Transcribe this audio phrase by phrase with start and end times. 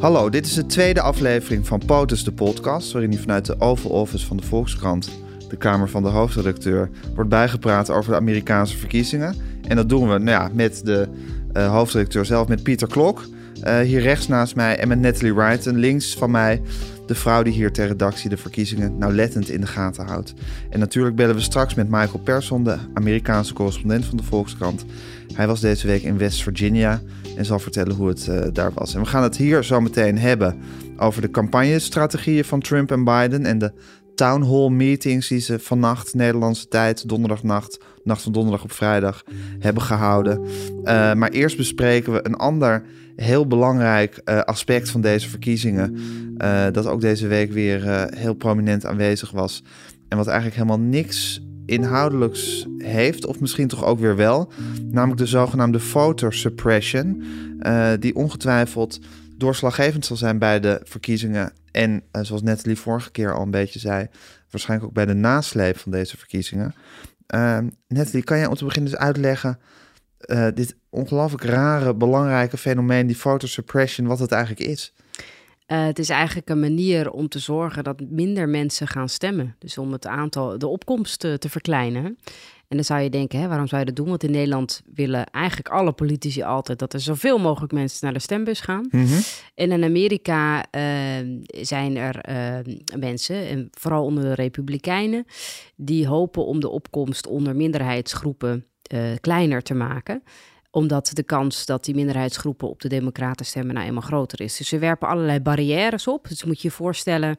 [0.00, 2.92] Hallo, dit is de tweede aflevering van POTUS, de podcast...
[2.92, 5.10] waarin hij vanuit de Oval Office van de Volkskrant...
[5.48, 6.90] de kamer van de hoofdredacteur...
[7.14, 9.34] wordt bijgepraat over de Amerikaanse verkiezingen.
[9.68, 11.08] En dat doen we nou ja, met de
[11.56, 13.22] uh, hoofdredacteur zelf, met Pieter Klok...
[13.64, 15.66] Uh, hier rechts naast mij en met Natalie Wright.
[15.66, 16.62] En links van mij
[17.06, 20.34] de vrouw die hier ter redactie de verkiezingen nauwlettend in de gaten houdt.
[20.70, 24.84] En natuurlijk bellen we straks met Michael Persson, de Amerikaanse correspondent van de Volkskrant.
[25.34, 27.00] Hij was deze week in West Virginia
[27.38, 28.94] en zal vertellen hoe het uh, daar was.
[28.94, 30.56] En we gaan het hier zo meteen hebben
[30.96, 33.72] over de campagnestrategieën van Trump en Biden en de
[34.14, 39.24] town hall meetings die ze vannacht, Nederlandse tijd, donderdagnacht, nacht van donderdag op vrijdag,
[39.58, 40.40] hebben gehouden.
[40.44, 42.82] Uh, maar eerst bespreken we een ander
[43.16, 45.96] heel belangrijk uh, aspect van deze verkiezingen.
[46.72, 49.62] Dat ook deze week weer heel prominent aanwezig was.
[50.08, 54.52] En wat eigenlijk helemaal niks inhoudelijks heeft, of misschien toch ook weer wel.
[54.82, 57.24] Namelijk de zogenaamde voter suppression.
[57.98, 59.00] die ongetwijfeld
[59.36, 61.52] doorslaggevend zal zijn bij de verkiezingen.
[61.70, 64.06] En zoals Natalie vorige keer al een beetje zei,
[64.50, 66.74] waarschijnlijk ook bij de nasleep van deze verkiezingen.
[67.88, 69.58] Natalie, kan jij om te beginnen eens uitleggen
[70.26, 74.92] uh, dit ongelooflijk rare, belangrijke fenomeen, die photosuppression, wat het eigenlijk is?
[75.68, 79.56] Uh, het is eigenlijk een manier om te zorgen dat minder mensen gaan stemmen.
[79.58, 82.18] Dus om het aantal, de opkomst te, te verkleinen.
[82.68, 84.08] En dan zou je denken, hè, waarom zou je dat doen?
[84.08, 88.20] Want in Nederland willen eigenlijk alle politici altijd dat er zoveel mogelijk mensen naar de
[88.20, 88.86] stembus gaan.
[88.90, 89.20] Mm -hmm.
[89.54, 90.82] En in Amerika uh,
[91.50, 95.24] zijn er uh, mensen, en vooral onder de Republikeinen,
[95.76, 100.22] die hopen om de opkomst onder minderheidsgroepen uh, kleiner te maken
[100.70, 104.56] omdat de kans dat die minderheidsgroepen op de Democraten stemmen nou eenmaal groter is.
[104.56, 106.28] Dus ze werpen allerlei barrières op.
[106.28, 107.36] Dus moet je je voorstellen,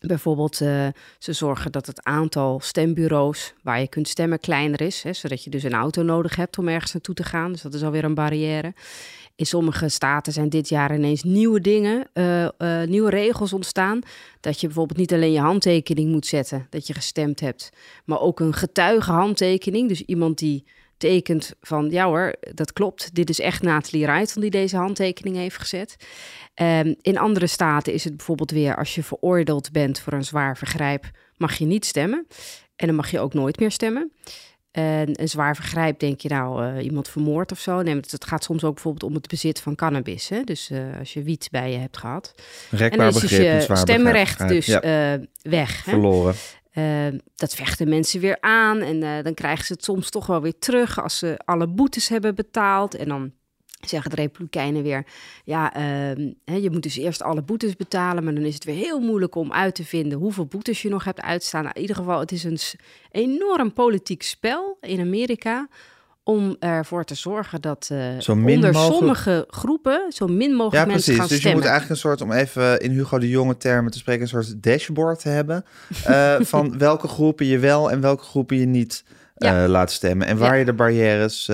[0.00, 0.86] bijvoorbeeld, uh,
[1.18, 5.02] ze zorgen dat het aantal stembureaus waar je kunt stemmen kleiner is.
[5.02, 7.52] Hè, zodat je dus een auto nodig hebt om ergens naartoe te gaan.
[7.52, 8.74] Dus dat is alweer een barrière.
[9.36, 14.00] In sommige staten zijn dit jaar ineens nieuwe dingen, uh, uh, nieuwe regels ontstaan.
[14.40, 17.70] Dat je bijvoorbeeld niet alleen je handtekening moet zetten dat je gestemd hebt,
[18.04, 19.88] maar ook een getuigenhandtekening.
[19.88, 20.64] Dus iemand die
[21.02, 23.14] tekent van ja hoor, dat klopt.
[23.14, 25.96] Dit is echt Nathalie Wright die deze handtekening heeft gezet.
[26.54, 30.56] Um, in andere staten is het bijvoorbeeld weer als je veroordeeld bent voor een zwaar
[30.56, 32.26] vergrijp, mag je niet stemmen.
[32.76, 34.12] En dan mag je ook nooit meer stemmen.
[34.70, 37.82] En een zwaar vergrijp, denk je nou, uh, iemand vermoord of zo.
[37.82, 40.28] Nee, het gaat soms ook bijvoorbeeld om het bezit van cannabis.
[40.28, 40.42] Hè?
[40.44, 42.34] Dus uh, als je wiet bij je hebt gehad.
[42.70, 44.50] Rekbaar en dan is begrip, je stemrecht begrijp.
[44.50, 45.14] dus ja.
[45.14, 45.84] uh, weg.
[45.84, 45.96] Hè?
[46.78, 50.40] Uh, dat vechten mensen weer aan en uh, dan krijgen ze het soms toch wel
[50.40, 52.94] weer terug als ze alle boetes hebben betaald.
[52.94, 53.32] En dan
[53.80, 55.06] zeggen de Republikeinen weer:
[55.44, 55.82] ja, uh,
[56.44, 59.34] hè, je moet dus eerst alle boetes betalen, maar dan is het weer heel moeilijk
[59.34, 61.62] om uit te vinden hoeveel boetes je nog hebt uitstaan.
[61.62, 62.58] Nou, in ieder geval, het is een
[63.10, 65.68] enorm politiek spel in Amerika
[66.24, 68.96] om ervoor te zorgen dat uh, zo min onder mogelijk...
[68.96, 71.16] sommige groepen zo min mogelijk ja, mensen precies.
[71.16, 71.50] gaan dus stemmen.
[71.50, 74.28] je moet eigenlijk een soort, om even in Hugo de Jonge termen te spreken, een
[74.28, 75.64] soort dashboard te hebben
[76.08, 79.04] uh, van welke groepen je wel en welke groepen je niet
[79.36, 79.68] uh, ja.
[79.68, 80.58] laat stemmen en waar ja.
[80.58, 81.50] je de barrières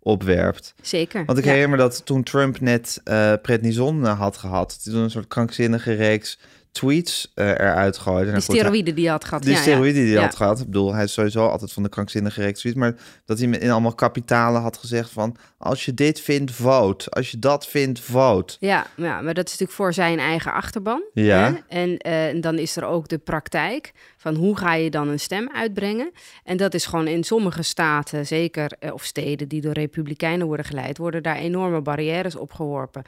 [0.00, 0.74] opwerpt.
[0.82, 1.24] Zeker.
[1.24, 3.00] Want ik herinner me dat toen Trump net
[3.42, 6.38] prednison had gehad, toen een soort krankzinnige reeks
[6.76, 8.32] tweets uh, eruit gooide.
[8.32, 9.42] Die steroïden die hij had gehad.
[9.42, 10.06] Die ja, steroïden ja.
[10.06, 10.26] die hij ja.
[10.26, 10.60] had gehad.
[10.60, 12.76] Ik bedoel, hij is sowieso altijd van de krankzinnige reeks tweets.
[12.76, 12.94] Maar
[13.24, 15.36] dat hij in allemaal kapitalen had gezegd van...
[15.58, 17.10] als je dit vindt, vote.
[17.10, 18.56] Als je dat vindt, vote.
[18.60, 21.02] Ja, ja maar dat is natuurlijk voor zijn eigen achterban.
[21.12, 21.52] Ja.
[21.52, 21.78] Hè?
[21.78, 25.20] En, uh, en dan is er ook de praktijk van hoe ga je dan een
[25.20, 26.12] stem uitbrengen.
[26.44, 28.72] En dat is gewoon in sommige staten, zeker...
[28.80, 30.98] Uh, of steden die door republikeinen worden geleid...
[30.98, 33.02] worden daar enorme barrières opgeworpen.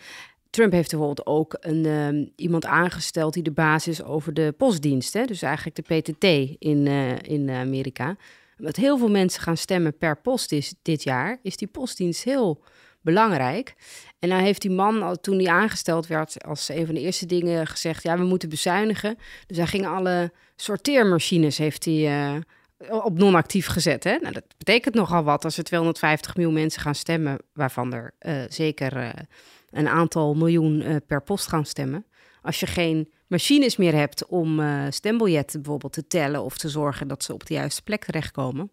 [0.51, 5.43] Trump heeft bijvoorbeeld ook een, um, iemand aangesteld die de basis over de postdienst, dus
[5.43, 6.25] eigenlijk de PTT
[6.59, 8.17] in, uh, in Amerika.
[8.59, 12.63] Omdat heel veel mensen gaan stemmen per post is, dit jaar, is die postdienst heel
[13.01, 13.75] belangrijk.
[14.19, 17.67] En nou heeft die man, toen hij aangesteld werd, als een van de eerste dingen
[17.67, 19.19] gezegd: ja, we moeten bezuinigen.
[19.47, 22.35] Dus hij ging alle sorteermachines, heeft hij.
[22.35, 22.41] Uh,
[22.91, 24.05] op non-actief gezet.
[24.05, 24.17] Hè?
[24.17, 28.43] Nou, dat betekent nogal wat als er 250 miljoen mensen gaan stemmen, waarvan er uh,
[28.49, 29.15] zeker
[29.71, 32.05] een aantal miljoen uh, per post gaan stemmen.
[32.43, 37.09] Als je geen machines meer hebt om uh, stembiljetten bijvoorbeeld te tellen of te zorgen
[37.09, 38.71] dat ze op de juiste plek terechtkomen.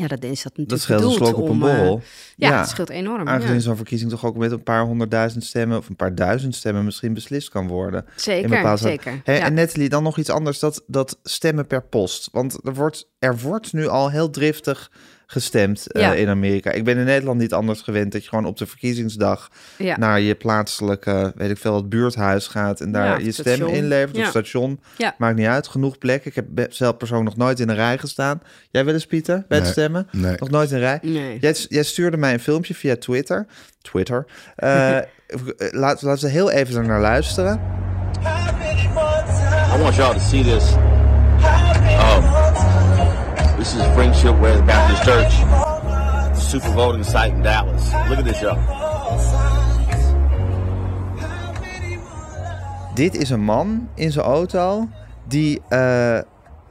[0.00, 2.02] Ja, dat is dat natuurlijk Dat scheelt een slok op een om, eh, borrel.
[2.36, 3.28] ja, het scheelt enorm.
[3.28, 3.60] Aangezien ja.
[3.60, 5.78] zo'n verkiezing toch ook met een paar honderdduizend stemmen...
[5.78, 8.04] of een paar duizend stemmen misschien beslist kan worden.
[8.16, 9.20] Zeker, zeker.
[9.24, 9.38] Ja.
[9.38, 12.28] En Natalie, dan nog iets anders, dat, dat stemmen per post.
[12.32, 14.90] Want er wordt, er wordt nu al heel driftig
[15.26, 16.12] gestemd eh, Ja.
[16.14, 16.70] in Amerika.
[16.70, 19.96] Ik ben in Nederland niet anders gewend dat je gewoon op de verkiezingsdag Ja.
[19.98, 23.68] naar je plaatselijke, weet ik veel, wat buurthuis gaat en daar Ja, je station.
[23.68, 24.18] stem inlevert.
[24.18, 25.14] Of station, Ja.
[25.18, 26.30] maakt niet uit, genoeg plekken.
[26.34, 28.40] Ik heb zelf persoonlijk nog nooit in een rij gestaan.
[28.70, 29.72] Jij wel eens, Pieter, bij het Nee.
[29.72, 30.08] stemmen?
[30.12, 30.36] Nee.
[30.38, 30.98] Nog nooit in een rij?
[31.02, 31.38] Nee.
[31.40, 33.46] Jij, jij stuurde mij een filmpje via Twitter.
[33.82, 34.26] Twitter.
[34.56, 34.98] Eh,
[35.82, 37.60] laat, laten we heel even er naar luisteren.
[39.74, 40.72] I want y'all to see this.
[40.72, 42.45] Um,
[43.66, 45.32] this is Friendship West Baptist Church,
[46.34, 47.92] super voting site in Dallas.
[48.08, 48.58] Look at this, y'all.
[52.94, 54.88] Dit is een man in zijn auto
[55.28, 56.20] die eh,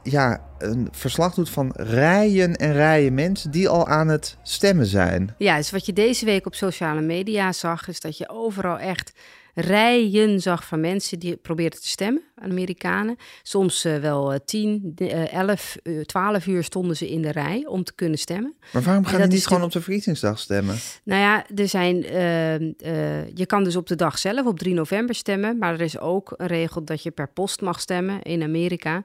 [0.02, 5.34] ja, een verslag doet van rijen en rijen mensen die al aan het stemmen zijn.
[5.38, 9.12] Ja, dus wat je deze week op sociale media zag, is dat je overal echt
[9.58, 13.16] rijen zag van mensen die probeerden te stemmen, Amerikanen.
[13.42, 17.66] Soms eh, wel eh, 10, eh, 11, eh, 12 uur stonden ze in de rij
[17.66, 18.54] om te kunnen stemmen.
[18.72, 20.76] Maar waarom gaan die niet gewoon op de verkiezingsdag stemmen?
[21.04, 24.74] Nou ja, er zijn, eh, eh, je kan dus op de dag zelf, op 3
[24.74, 25.58] november stemmen.
[25.58, 29.02] Maar er is ook een regel dat je per post mag stemmen in Amerika.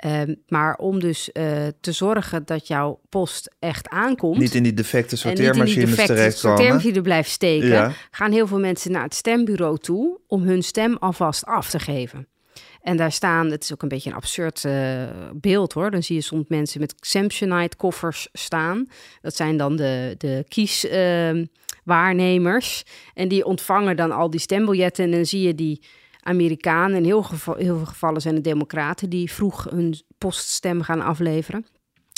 [0.00, 4.38] Ehm, maar om dus eh, te zorgen dat jouw post echt aankomt.
[4.38, 6.58] Niet in die defecte sorteermachines defecte terechtkomen.
[6.58, 7.92] sorteermachine blijft steken, Ja.
[8.10, 12.28] gaan heel veel mensen naar het stembureau toe om hun stem alvast af te geven.
[12.82, 15.02] En daar staan, het is ook een beetje een absurd eh,
[15.34, 15.90] beeld hoor.
[15.90, 18.86] Dan zie je soms mensen met Samsonite koffers staan.
[19.20, 22.82] Dat zijn dan de, de kieswaarnemers.
[23.14, 25.04] en die ontvangen dan al die stembiljetten.
[25.04, 25.82] En dan zie je die
[26.22, 29.10] Amerikanen, in heel, geval, heel veel gevallen zijn het democraten...
[29.10, 31.66] die vroeg hun poststem gaan afleveren.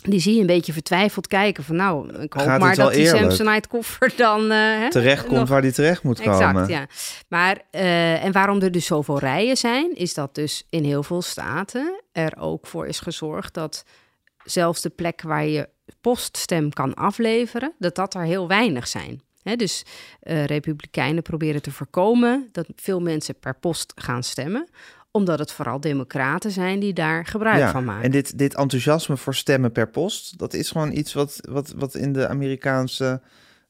[0.05, 3.07] Die zie je een beetje vertwijfeld kijken van nou, ik hoop Gaat maar dat die?
[3.07, 4.43] Samsonite koffer dan...
[4.51, 6.39] eh, hè, Terecht komt nog- waar die terecht moet komen.
[6.41, 6.87] Exact, ja.
[7.29, 11.23] Maar, eh, en waarom er dus zoveel rijen zijn, is dat dus in heel veel
[11.23, 13.85] staten er ook voor is gezorgd dat
[14.45, 15.69] zelfs de plek waar je
[16.01, 19.21] poststem kan afleveren, dat dat er heel weinig zijn.
[19.43, 19.85] Dus
[20.21, 24.69] eh, republikeinen proberen te voorkomen dat veel mensen per post gaan stemmen,
[25.11, 28.05] omdat het vooral democraten zijn die daar gebruik van maken.
[28.05, 31.95] En dit, dit enthousiasme voor stemmen per post, dat is gewoon iets wat, wat, wat
[31.95, 33.21] in de Amerikaanse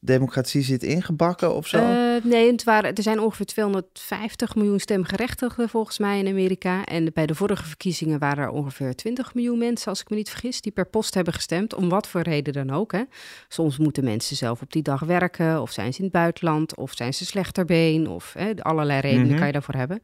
[0.04, 1.76] democratie zit ingebakken of zo?
[1.76, 6.84] Eh, nee, het waren, er zijn ongeveer 250 miljoen stemgerechtigden volgens mij in Amerika.
[6.84, 10.30] En bij de vorige verkiezingen waren er ongeveer 20 miljoen mensen, als ik me niet
[10.30, 11.74] vergis, die per post hebben gestemd.
[11.74, 12.92] Om wat voor reden dan ook.
[12.92, 13.02] Hè.
[13.48, 16.92] Soms moeten mensen zelf op die dag werken, of zijn ze in het buitenland, of
[16.94, 19.36] zijn ze slechterbeen, of hè, allerlei redenen Mhm.
[19.36, 20.00] kan je daarvoor hebben.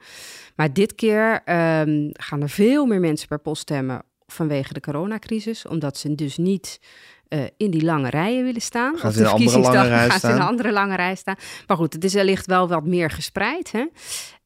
[0.57, 5.67] Maar dit keer ehm, gaan er veel meer mensen per post stemmen vanwege de coronacrisis,
[5.67, 6.81] omdat ze dus niet
[7.29, 8.97] eh, in die lange rijen willen staan.
[8.99, 10.49] Ze in een andere lange rij gaan ze in een staan?
[10.49, 11.37] andere lange rij staan.
[11.67, 13.73] Maar goed, het is wellicht wel wat meer gespreid.
[13.73, 13.85] Hè?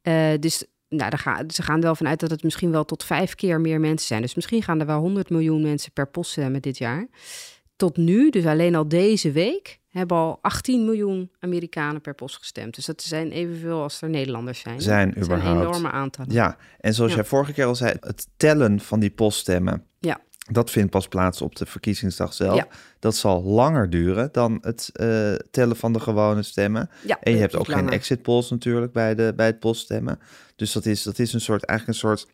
[0.03, 3.61] Eh, dus nou, gaan, ze gaan wel vanuit dat het misschien wel tot vijf keer
[3.61, 4.23] meer mensen zijn.
[4.23, 7.07] Dus misschien gaan er wel 100 miljoen mensen per post stemmen dit jaar.
[7.77, 12.75] Tot nu, dus alleen al deze week, hebben al 18 miljoen Amerikanen per post gestemd.
[12.75, 14.81] Dus dat zijn evenveel als er Nederlanders zijn.
[14.81, 15.61] Zijn Dat überhaupt.
[15.61, 16.33] enorme aantallen.
[16.33, 17.17] Ja, en zoals Ja.
[17.17, 20.21] jij vorige keer al zei, het tellen van die poststemmen, Ja.
[20.53, 22.57] Dat vindt pas plaats op de verkiezingsdag zelf.
[22.57, 22.67] Ja.
[22.99, 26.91] Dat zal langer duren dan het eh, tellen van de gewone stemmen.
[27.07, 30.19] Ja, En je hebt ook geen exit polls natuurlijk bij, de, bij het poststemmen.
[30.57, 32.27] Dus dat is, dat is een soort, eigenlijk een soort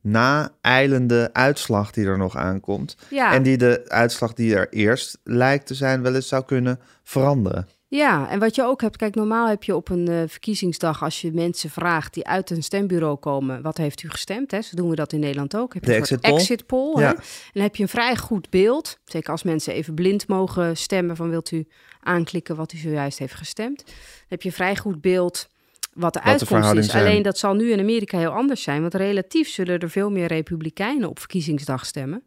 [0.00, 2.96] na-eilende uitslag die er nog aankomt.
[3.08, 3.32] Ja.
[3.32, 7.68] En die de uitslag die er eerst lijkt te zijn wel eens zou kunnen veranderen.
[7.96, 11.20] Ja, en wat je ook hebt, kijk, normaal heb je op een eh, verkiezingsdag, als
[11.20, 14.50] je mensen vraagt die uit een stembureau komen, wat heeft u gestemd?
[14.50, 14.62] Hè?
[14.62, 15.74] Zo doen we dat in Nederland ook.
[15.74, 16.32] Heb je De exit poll?
[16.32, 17.00] exit poll.
[17.00, 17.14] Ja.
[17.14, 17.22] En
[17.52, 21.30] dan heb je een vrij goed beeld, zeker als mensen even blind mogen stemmen, van
[21.30, 21.66] wilt u
[22.00, 23.84] aanklikken wat u zojuist heeft gestemd.
[23.86, 23.94] Dan
[24.28, 25.48] heb je een vrij goed beeld
[25.92, 26.86] wat de uitkomst is.
[26.86, 27.06] zijn.
[27.06, 30.26] Alleen dat zal nu in Amerika heel anders zijn, want relatief zullen er veel meer
[30.26, 32.22] republikeinen op verkiezingsdag stemmen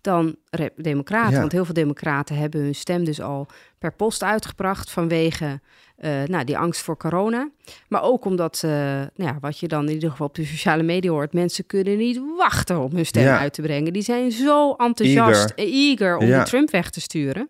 [0.00, 0.36] dan
[0.76, 1.32] democraten.
[1.32, 1.38] Ja.
[1.40, 3.46] Want heel veel democraten hebben hun stem dus al
[3.78, 5.60] per post uitgebracht vanwege
[5.96, 7.50] eh, nou, die angst voor corona.
[7.88, 10.82] Maar ook omdat, eh, nou ja, wat je dan in ieder geval op de sociale
[10.82, 13.38] media hoort, mensen kunnen niet wachten om hun stem Ja.
[13.38, 13.92] uit te brengen.
[13.92, 15.74] Die zijn zo enthousiast, Eager.
[15.74, 17.48] eager, om die Trump weg te sturen,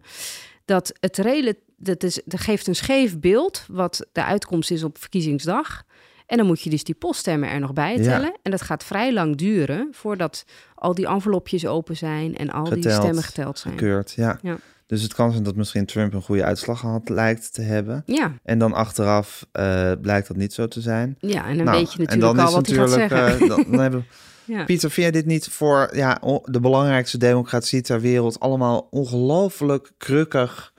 [0.64, 4.98] dat het rela- dat, is, dat geeft een scheef beeld wat de uitkomst is op
[4.98, 5.82] verkiezingsdag.
[6.30, 8.02] En dan moet je dus die poststemmen er nog bij Ja.
[8.02, 8.38] tellen.
[8.42, 10.44] En dat gaat vrij lang duren voordat
[10.74, 13.74] al die envelopjes open zijn en al die stemmen geteld zijn.
[13.78, 14.38] Gekeurd, ja.
[14.42, 14.56] Ja.
[14.86, 18.02] Dus het kan zijn dat misschien Trump een goede uitslag had lijkt te hebben.
[18.06, 21.16] Ja, En dan achteraf eh, blijkt dat niet zo te zijn.
[21.20, 23.40] ja, en dan Nou, weet je natuurlijk dan al is wat hij gaat zeggen.
[23.40, 24.06] eh, dan, dan hebben,
[24.44, 24.64] Ja.
[24.64, 30.72] Pieter, vind jij dit niet voor ja, de belangrijkste democratie ter wereld allemaal ongelooflijk krukkig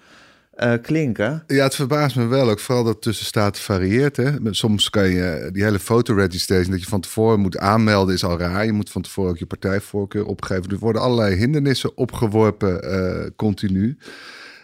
[0.52, 1.44] eh, klinken?
[1.48, 2.60] Ja, het verbaast me wel ook.
[2.60, 4.18] Vooral dat het tussen staten varieert.
[4.18, 4.32] Hè.
[4.50, 6.72] Soms kan je die hele fotoregistration...
[6.72, 8.66] dat je van tevoren moet aanmelden, is al raar.
[8.66, 10.70] Je moet van tevoren ook je partijvoorkeur opgeven.
[10.70, 13.98] Er worden allerlei hindernissen opgeworpen eh, continu.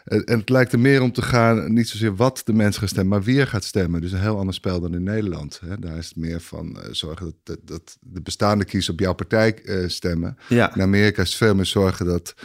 [0.07, 3.17] En het lijkt er meer om te gaan, niet zozeer wat de mensen gaan stemmen...
[3.17, 4.01] maar wie er gaat stemmen.
[4.01, 5.61] Dus een heel ander spel dan in Nederland.
[5.65, 5.79] Hè.
[5.79, 9.13] Daar is het meer van eh, zorgen dat, dat, dat de bestaande kiezers op jouw
[9.13, 10.37] partij eh, stemmen.
[10.49, 10.75] Ja.
[10.75, 12.35] In Amerika is het veel meer zorgen dat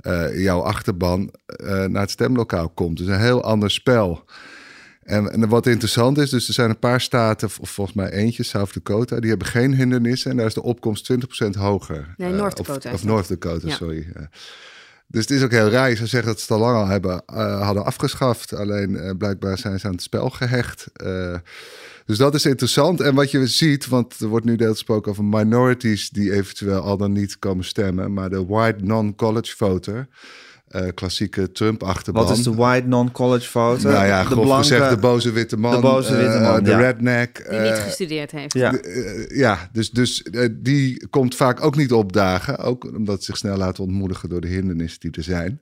[0.00, 2.96] eh, jouw achterban eh, naar het stemlokaal komt.
[2.96, 4.24] Dus een heel ander spel.
[5.02, 8.42] En, en wat interessant is, dus er zijn een paar staten, of volgens mij eentje,
[8.42, 11.16] South Dakota, die hebben geen hindernissen en daar is de opkomst 20%
[11.58, 12.14] hoger.
[12.16, 13.04] Nee, North of-.
[13.04, 13.74] North Dakota, Ja.
[13.74, 14.06] sorry.
[15.10, 15.96] Dus het is ook heel raar.
[15.96, 18.54] Zou zeggen dat ze het al lang al hebben, eh, hadden afgeschaft.
[18.54, 20.86] Alleen eh, blijkbaar zijn ze aan het spel gehecht.
[20.92, 21.34] Eh,
[22.06, 23.00] dus dat is interessant.
[23.00, 26.96] En wat je ziet, want er wordt nu deel gesproken over minorities die eventueel al
[26.96, 28.12] dan niet komen stemmen.
[28.12, 30.08] Maar de white non-college voter,
[30.70, 32.24] eh, klassieke Trump-achterban.
[32.24, 33.90] Wat is de white non-college voter?
[33.90, 35.74] Nou ja, de gezegd de boze witte man.
[35.74, 36.78] de boze witte eh, man, de ja.
[36.78, 37.46] redneck.
[37.50, 38.52] Die niet eh, gestudeerd heeft.
[38.54, 38.74] Ja.
[38.74, 42.58] eh, ja, dus, dus eh, die komt vaak ook niet opdagen.
[42.58, 45.60] Ook omdat ze zich snel laten ontmoedigen door de hindernissen die er zijn.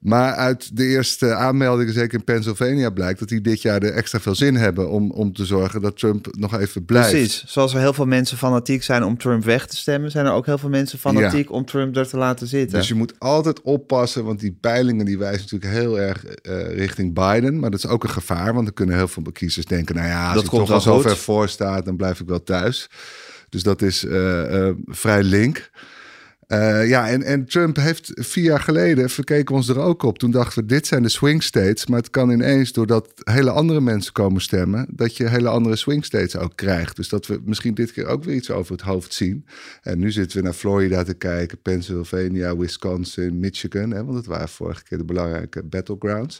[0.00, 4.20] Maar uit de eerste aanmeldingen, zeker in Pennsylvania, blijkt dat die dit jaar er extra
[4.20, 7.10] veel zin hebben om, om te zorgen dat Trump nog even blijft.
[7.10, 7.44] Precies.
[7.46, 10.46] Zoals er heel veel mensen fanatiek zijn om Trump weg te stemmen, zijn er ook
[10.46, 12.78] heel veel mensen fanatiek om Trump er te laten zitten.
[12.78, 17.14] Dus je moet altijd oppassen, want die peilingen die wijzen natuurlijk heel erg eh, richting
[17.14, 17.58] Biden.
[17.58, 19.94] Maar dat is ook een gevaar, want dan kunnen heel veel kiezers denken...
[19.94, 22.26] nou ja, als Dat ik komt toch al zo ver voor sta, dan blijf ik
[22.26, 22.90] wel thuis.
[23.48, 25.70] Dus dat is eh, eh, vrij link.
[26.46, 30.18] Eh, ja, en, en Trump heeft vier jaar geleden, verkeken we ons er ook op.
[30.18, 31.86] Toen dachten we, dit zijn de swing states.
[31.86, 34.86] Maar het kan ineens, doordat hele andere mensen komen stemmen...
[34.90, 36.96] dat je hele andere swing states ook krijgt.
[36.96, 39.46] Dus dat we misschien dit keer ook weer iets over het hoofd zien.
[39.82, 43.90] En nu zitten we naar Florida te kijken, Pennsylvania, Wisconsin, Michigan.
[43.90, 46.38] Hè, want dat waren vorige keer de belangrijke battlegrounds.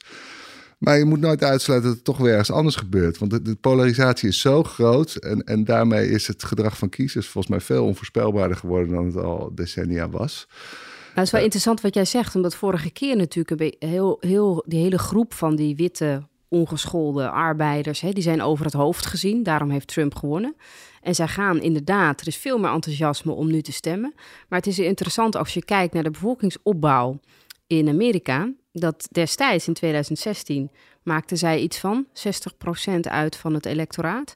[0.86, 3.18] Maar je moet nooit uitsluiten dat het toch weer ergens anders gebeurt.
[3.18, 5.14] Want de, de polarisatie is zo groot.
[5.14, 9.16] En, en daarmee is het gedrag van kiezers volgens mij veel onvoorspelbaarder geworden dan het
[9.16, 10.46] al decennia was.
[10.48, 14.64] Nou, het is wel interessant wat jij zegt, omdat vorige keer natuurlijk een heel, heel,
[14.66, 19.42] die hele groep van die witte ongeschoolde arbeiders, hè, die zijn over het hoofd gezien.
[19.42, 20.56] Daarom heeft Trump gewonnen.
[21.02, 24.12] En zij gaan inderdaad, er is veel meer enthousiasme om nu te stemmen.
[24.48, 27.20] Maar het is interessant als je kijkt naar de bevolkingsopbauw
[27.66, 28.52] in Amerika.
[28.78, 30.70] Dat destijds in 2016
[31.02, 34.34] maakten zij iets van 60% uit van het electoraat.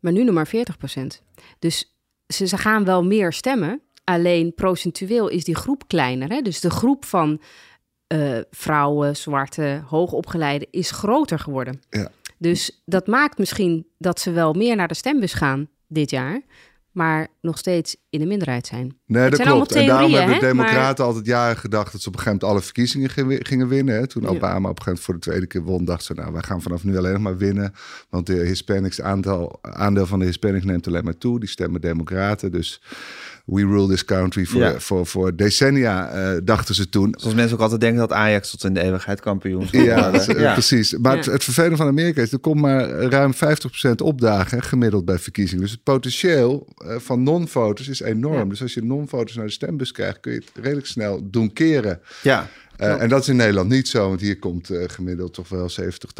[0.00, 1.06] Maar nu nog maar 40%.
[1.58, 3.80] Dus ze, ze gaan wel meer stemmen.
[4.04, 6.28] Alleen procentueel is die groep kleiner.
[6.28, 6.40] Hè?
[6.40, 7.40] Dus de groep van
[8.06, 11.82] eh, vrouwen, zwarte, hoogopgeleide is groter geworden.
[11.90, 12.10] Ja.
[12.38, 16.42] Dus dat maakt misschien dat ze wel meer naar de stembus gaan dit jaar.
[16.96, 18.98] Maar nog steeds in de minderheid zijn.
[19.06, 19.72] Nee, Het dat zijn klopt.
[19.74, 22.64] En daarom hebben de Democraten altijd jaren gedacht dat ze op een gegeven moment alle
[22.64, 23.10] verkiezingen
[23.44, 23.94] gingen- winnen.
[23.94, 24.06] Hè.
[24.06, 24.28] Toen Ja.
[24.28, 26.62] Obama op een gegeven moment voor de tweede keer won, dachten ze, nou, wij gaan
[26.62, 27.72] vanaf nu alleen nog maar winnen.
[28.10, 31.40] Want de Hispanics aantal, aandeel van de Hispanics neemt alleen maar toe.
[31.40, 32.52] Die stemmen Democraten.
[32.52, 32.82] Dus
[33.46, 34.78] we rule this country voor, Ja.
[34.80, 37.14] voor, voor decennia, eh, dachten ze toen.
[37.18, 40.52] Zoals mensen ook altijd denken dat Ajax tot in de eeuwigheid kampioen Ja, z- eh,
[40.52, 40.96] precies.
[40.96, 41.32] Maar het, Ja.
[41.32, 45.62] het vervelende van Amerika is, er komt maar ruim 50% opdagen gemiddeld bij verkiezingen.
[45.62, 48.34] Dus het potentieel eh, van non-voters is enorm.
[48.38, 48.44] Ja.
[48.44, 52.00] Dus als je non-voters naar de stembus krijgt, kun je het redelijk snel doen keren.
[52.22, 52.48] Ja.
[52.76, 55.68] Eh, en dat is in Nederland niet zo, want hier komt eh, gemiddeld toch wel
[55.68, 56.10] 70,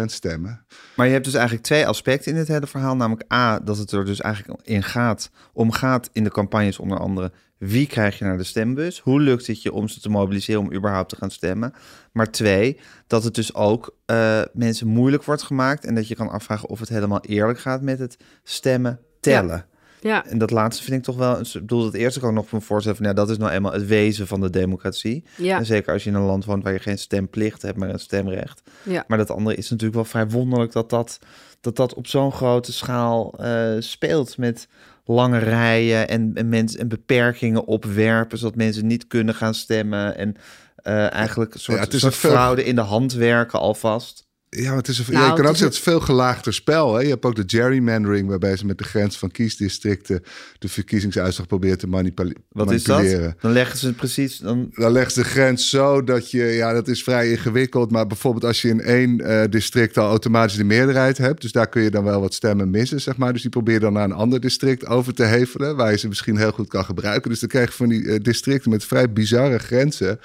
[0.00, 0.64] 80% stemmen.
[0.96, 2.96] Maar je hebt dus eigenlijk twee aspecten in dit hele verhaal.
[2.96, 6.98] Namelijk A, dat het er dus eigenlijk in gaat, om gaat in de campagnes onder
[6.98, 7.32] andere.
[7.58, 8.98] Wie krijg je naar de stembus?
[9.00, 11.72] Hoe lukt het je om ze te mobiliseren om überhaupt te gaan stemmen?
[12.12, 15.84] Maar twee, dat het dus ook eh, mensen moeilijk wordt gemaakt.
[15.84, 19.56] En dat je kan afvragen of het helemaal eerlijk gaat met het stemmen tellen.
[19.56, 19.69] Ja,
[20.02, 21.40] En dat laatste vind ik toch wel...
[21.40, 23.06] Ik bedoel, het eerste kan ik nog me voorstellen van...
[23.06, 25.24] Ja, dat is nou eenmaal het wezen van de democratie.
[25.36, 27.88] ja, En zeker als je in een land woont waar je geen stemplicht hebt, maar
[27.88, 28.62] een stemrecht.
[28.82, 29.04] ja.
[29.08, 31.18] Maar dat andere is natuurlijk wel vrij wonderlijk dat dat,
[31.60, 34.36] dat, dat op zo'n grote schaal eh, speelt.
[34.38, 34.68] Met
[35.04, 40.16] lange rijen en, en, mensen en beperkingen opwerpen, zodat mensen niet kunnen gaan stemmen.
[40.16, 40.36] En
[40.76, 43.60] eh, eigenlijk een soort, Ja, het is soort een veel- fraude in de hand werken
[43.60, 44.28] alvast.
[44.56, 46.54] Ja, maar het is een, Nou, ja, je kan ook zeggen, het is veel gelaagder
[46.54, 46.94] spel.
[46.94, 47.02] Hè?
[47.02, 50.22] Je hebt ook de gerrymandering, waarbij ze met de grens van kiesdistricten
[50.58, 53.24] de verkiezingsuitslag proberen te manipule- Wat is manipuleren.
[53.24, 53.40] dat?
[53.40, 54.38] Dan leggen ze het precies...
[54.38, 57.90] Dan, Dan leggen ze de grens zo dat je, ja, dat is vrij ingewikkeld.
[57.90, 61.42] Maar bijvoorbeeld als je in één eh, district al automatisch de meerderheid hebt.
[61.42, 63.32] Dus daar kun je dan wel wat stemmen missen, zeg maar.
[63.32, 65.76] Dus die probeer je dan naar een ander district over te hevelen.
[65.76, 67.30] Waar je ze misschien heel goed kan gebruiken.
[67.30, 70.20] Dus dan krijg je van die eh, districten met vrij bizarre grenzen.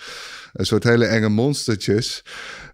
[0.55, 2.23] Een soort hele enge monstertjes.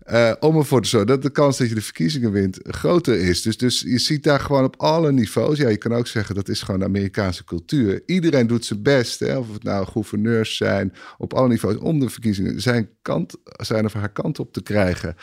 [0.02, 3.42] eh, om ervoor te zorgen dat de kans dat je de verkiezingen wint groter is.
[3.42, 5.58] Dus, dus je ziet daar gewoon op alle niveaus.
[5.58, 8.04] Ja, je kan ook zeggen dat is gewoon de Amerikaanse cultuur.
[8.06, 9.20] Iedereen doet zijn best.
[9.20, 13.86] Hè, of het nou gouverneurs zijn, op alle niveaus, om de verkiezingen zijn, kant, zijn
[13.86, 15.16] of haar kant op te krijgen.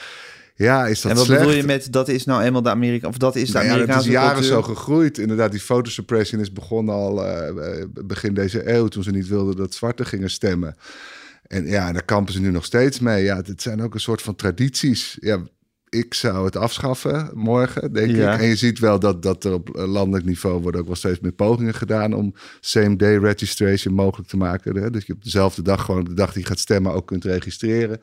[0.55, 1.41] Ja, is dat en wat slecht?
[1.41, 3.71] bedoel je met dat is nou eenmaal de Amerika of dat is de Nou ja,
[3.71, 4.53] dat Amerikaanse is jaren cultuur?
[4.53, 5.19] zo gegroeid.
[5.19, 8.87] Inderdaad, die fotosuppression is begonnen al eh, begin deze eeuw...
[8.87, 10.77] toen ze niet wilden dat zwarten gingen stemmen.
[11.49, 13.25] En ja, daar kampen ze nu nog steeds mee.
[13.25, 15.17] Ja, het zijn ook een soort van tradities.
[15.21, 15.43] Ja,
[15.89, 18.35] ik zou het afschaffen morgen, denk Ja.
[18.35, 18.41] ik.
[18.41, 21.33] En je ziet wel dat, dat er op landelijk niveau worden ook wel steeds meer
[21.33, 22.13] pogingen gedaan...
[22.13, 24.77] om same-day registration mogelijk te maken.
[24.77, 24.91] Hè?
[24.91, 28.01] Dat je op dezelfde dag, gewoon de dag die je gaat stemmen, ook kunt registreren.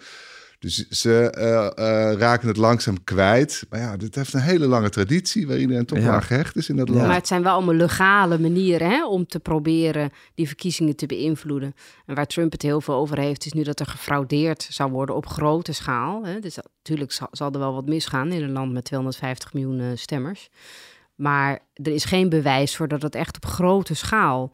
[0.60, 1.66] Dus ze eh,
[2.12, 3.66] eh, raken het langzaam kwijt.
[3.70, 5.48] Maar ja, dit heeft een hele lange traditie...
[5.48, 6.04] waar iedereen toch Ja.
[6.04, 6.94] wel aan gehecht is in dat Ja.
[6.94, 7.08] land.
[7.08, 11.74] Maar het zijn wel allemaal legale manieren hè, om te proberen die verkiezingen te beïnvloeden.
[12.06, 15.16] En waar Trump het heel veel over heeft, is nu dat er gefraudeerd zou worden
[15.16, 16.26] op grote schaal.
[16.26, 16.40] Hè.
[16.40, 19.86] Dus natuurlijk zal, zal er wel wat misgaan in een land met 250 miljoen eh,
[19.96, 20.50] stemmers.
[21.16, 24.52] Maar er is geen bewijs voor dat het echt op grote schaal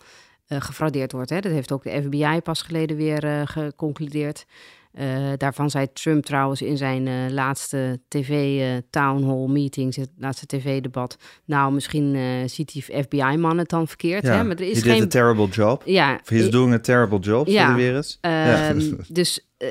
[0.48, 1.29] eh, gefraudeerd wordt.
[1.29, 1.39] Hè.
[1.39, 4.46] Dat heeft ook de FBI pas geleden weer geconcludeerd.
[4.91, 5.07] Eh,
[5.38, 11.17] daarvan zei Trump trouwens in zijn eh, laatste tv-town hall meetings, het laatste tv-debat.
[11.45, 14.24] Nou, misschien eh, ziet die FBI-man het dan verkeerd.
[14.24, 14.43] Ja, Hè?
[14.43, 15.10] Maar er is he did a geen.
[15.10, 15.81] terrible job.
[15.86, 17.69] Ja, Of he's i- doing a terrible job, Ja.
[17.69, 17.75] ja.
[17.75, 18.17] weer eens.
[18.21, 18.69] Ja.
[18.69, 19.67] Ehm, dus, eh,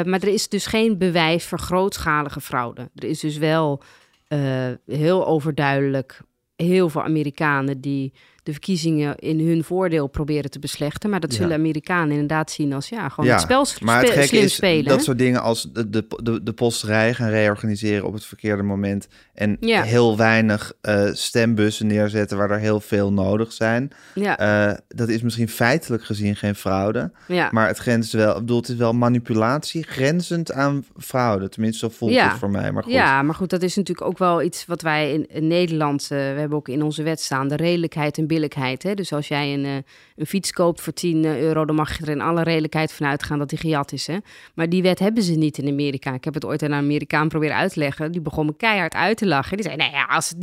[0.00, 2.90] eh, maar er is dus geen bewijs voor grootschalige fraude.
[2.94, 3.82] Er is dus wel
[4.28, 4.40] eh,
[4.86, 6.20] heel overduidelijk
[6.56, 8.12] heel veel Amerikanen die
[8.42, 11.10] de verkiezingen in hun voordeel proberen te beslechten.
[11.10, 11.36] Maar dat Ja.
[11.36, 14.28] zullen Amerikanen inderdaad zien als ja, gewoon Ja, het spel sp- Maar het spe- gekke
[14.28, 14.84] slim is spelen.
[14.84, 15.02] dat hè?
[15.02, 19.08] soort dingen als de, de, de, de posterij gaan reorganiseren op het verkeerde moment.
[19.34, 19.82] En Ja.
[19.82, 23.90] heel weinig eh, stembussen neerzetten waar er heel veel nodig zijn.
[24.14, 24.38] ja,
[24.70, 27.10] Eh, dat is misschien feitelijk gezien geen fraude.
[27.28, 27.48] ja.
[27.52, 31.48] Maar het grenst wel, ik bedoel, het is wel manipulatie grenzend aan fraude.
[31.48, 32.72] Tenminste, zo voelt het voor mij.
[32.72, 32.92] Maar goed.
[32.92, 36.08] Ja, maar goed, dat is natuurlijk ook wel iets wat wij in, in Nederland, eh,
[36.08, 38.82] we hebben ook in onze wet staan, de redelijkheid en billijkheid.
[38.82, 38.94] Hè?
[38.94, 39.74] Dus als jij een, eh,
[40.16, 43.38] een fiets koopt voor 10 euro, dan mag je er in alle redelijkheid van uitgaan
[43.38, 44.06] dat die gejat is.
[44.06, 44.16] Hè?
[44.54, 46.14] Maar die wet hebben ze niet in Amerika.
[46.14, 48.12] Ik heb het ooit aan een Amerikaan proberen uit te leggen.
[48.12, 49.56] Die begon me keihard uit te lachen.
[49.56, 50.34] Die zei, nou ja, als,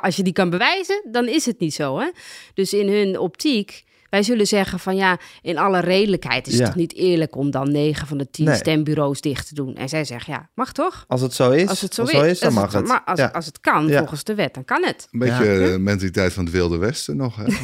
[0.00, 1.98] als je die kan bewijzen, dan is het niet zo.
[1.98, 2.10] Hè?
[2.54, 3.84] Dus in hun optiek...
[4.10, 6.66] Wij zullen zeggen van ja, in alle redelijkheid is het Ja.
[6.66, 8.54] toch niet eerlijk om dan 9 van de 10 Nee.
[8.56, 9.74] stembureaus dicht te doen.
[9.76, 11.04] En zij zegt ja, mag toch?
[11.08, 12.86] Als het zo is, Als het zo, als is, is, dan als mag het.
[12.86, 13.30] Maar als, Ja.
[13.34, 13.98] als het kan, Ja.
[13.98, 15.08] volgens de wet, dan kan het.
[15.12, 15.70] Een beetje Ja.
[15.72, 17.36] de mentaliteit van het Wilde Westen nog.
[17.36, 17.44] Hè?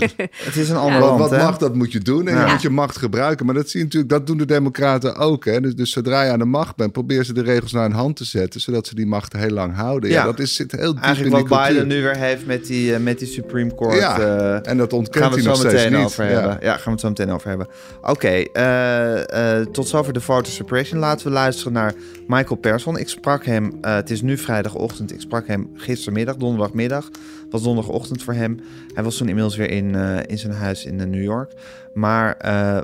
[0.44, 2.28] Het is een ander wat land, wat mag, dat moet je doen.
[2.28, 2.44] En Ja.
[2.46, 3.46] je moet je macht gebruiken.
[3.46, 5.44] Maar dat zie je natuurlijk, dat doen de democraten ook.
[5.44, 5.60] Hè?
[5.60, 8.16] Dus, dus zodra je aan de macht bent, probeer ze de regels naar hun hand
[8.16, 8.60] te zetten.
[8.60, 10.10] Zodat ze die macht heel lang houden.
[10.10, 10.24] Ja, Ja.
[10.24, 11.82] dat is, zit heel diep Eigenlijk in die wat cultuur.
[11.82, 13.96] Biden nu weer heeft met die, eh, met die Supreme Court.
[13.98, 16.58] Ja, eh, en dat ontkent hij nog steeds meteen over hebben.
[16.60, 17.66] Ja, gaan we het zo meteen over hebben.
[18.02, 20.98] Oké, eh, eh, tot zover de photo suppression.
[20.98, 21.94] Laten we luisteren naar
[22.26, 22.98] Michael Persson.
[22.98, 27.04] Ik sprak hem, eh, het is nu vrijdagochtend, ik sprak hem gistermiddag, donderdagmiddag.
[27.04, 28.60] Het was donderdagochtend voor hem.
[28.94, 29.94] Hij was toen inmiddels weer in,
[30.26, 31.52] in zijn huis in New York.
[31.94, 32.36] Maar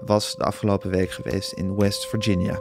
[0.05, 2.59] was de afgelopen week geweest in West Virginia.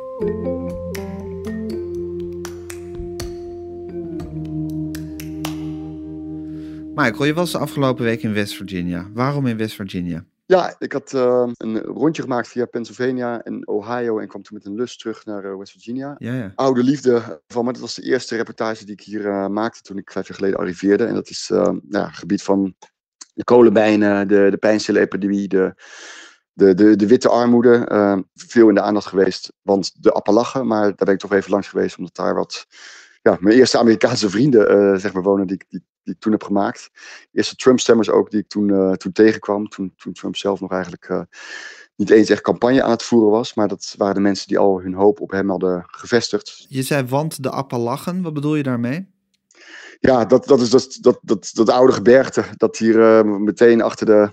[6.98, 9.10] Michael, je was de afgelopen week in West Virginia.
[9.14, 10.26] Waarom in West Virginia?
[10.46, 14.66] Ja, ik had eh, een rondje gemaakt via Pennsylvania en Ohio en kwam toen met
[14.66, 16.16] een lus terug naar eh, West Virginia.
[16.18, 16.52] Ja, ja.
[16.56, 17.72] Oude liefde van me.
[17.72, 20.60] Dat was de eerste reportage die ik hier eh, maakte toen ik vijf jaar geleden
[20.60, 21.06] arriveerde.
[21.06, 22.76] En dat is eh, nou ja, het gebied van
[23.34, 25.74] de kolenmijnen, de, de pijnstillepidemie, de,
[26.54, 27.86] de, de, de witte armoede.
[27.86, 30.68] eh, veel in de aandacht geweest, want de Appalachen.
[30.68, 32.68] Maar daar ben ik toch even langs geweest, omdat daar wat...
[33.22, 36.44] Ja, mijn eerste Amerikaanse vrienden eh, zeg maar, wonen die, die, die ik toen heb
[36.44, 36.90] gemaakt.
[37.32, 39.70] Eerste Trump-stemmers ook die ik toen, eh, toen tegenkwam.
[39.70, 41.22] Toen, toen Trump zelf nog eigenlijk eh,
[41.96, 43.54] niet eens echt campagne aan het voeren was.
[43.54, 46.66] Maar dat waren de mensen die al hun hoop op hem hadden gevestigd.
[46.70, 48.22] Je zei want de Appalachen.
[48.22, 49.16] Wat bedoel je daarmee?
[50.00, 54.06] Ja, dat, dat is dat, dat, dat, dat oude gebergte dat hier eh, meteen achter
[54.06, 54.32] de,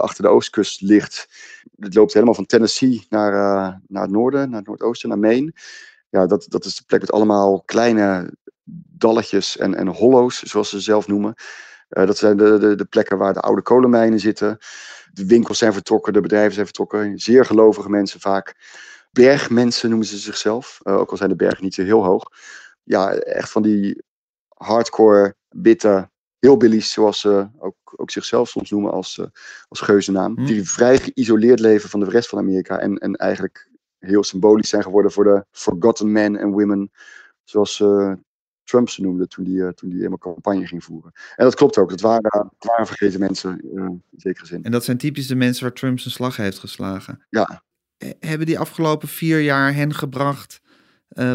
[0.00, 1.28] achter de oostkust ligt.
[1.78, 3.32] Het loopt helemaal van Tennessee naar,
[3.86, 5.52] naar het noorden, naar het noordoosten, naar Maine.
[6.10, 8.32] Ja, dat, dat is de plek met allemaal kleine
[8.98, 11.34] dalletjes en, en hollows, zoals ze zelf noemen.
[11.88, 14.58] Eh, dat zijn de, de, de plekken waar de oude kolenmijnen zitten.
[15.12, 17.18] De winkels zijn vertrokken, de bedrijven zijn vertrokken.
[17.18, 18.54] Zeer gelovige mensen vaak.
[19.12, 22.24] Bergmensen noemen ze zichzelf, eh, ook al zijn de bergen niet zo heel hoog.
[22.82, 24.02] Ja, echt van die
[24.48, 29.26] hardcore, bitter, hillbillies, zoals ze ook, ook zichzelf soms noemen als, eh,
[29.68, 30.36] als geuzennaam.
[30.36, 30.44] Hm.
[30.44, 34.82] Die vrij geïsoleerd leven van de rest van Amerika en, en eigenlijk heel symbolisch zijn
[34.82, 36.90] geworden voor de forgotten men en women,
[37.44, 38.12] zoals eh,
[38.68, 41.12] Trump ze noemde toen die, eh, toen die helemaal campagne ging voeren.
[41.36, 44.62] En dat klopt ook, dat waren, dat waren vergeten mensen, eh, in zekere zin.
[44.64, 47.26] En dat zijn typisch de mensen waar Trump zijn slag heeft geslagen.
[47.30, 47.62] Ja,
[47.98, 50.60] Eh, Hebben die afgelopen vier jaar hen gebracht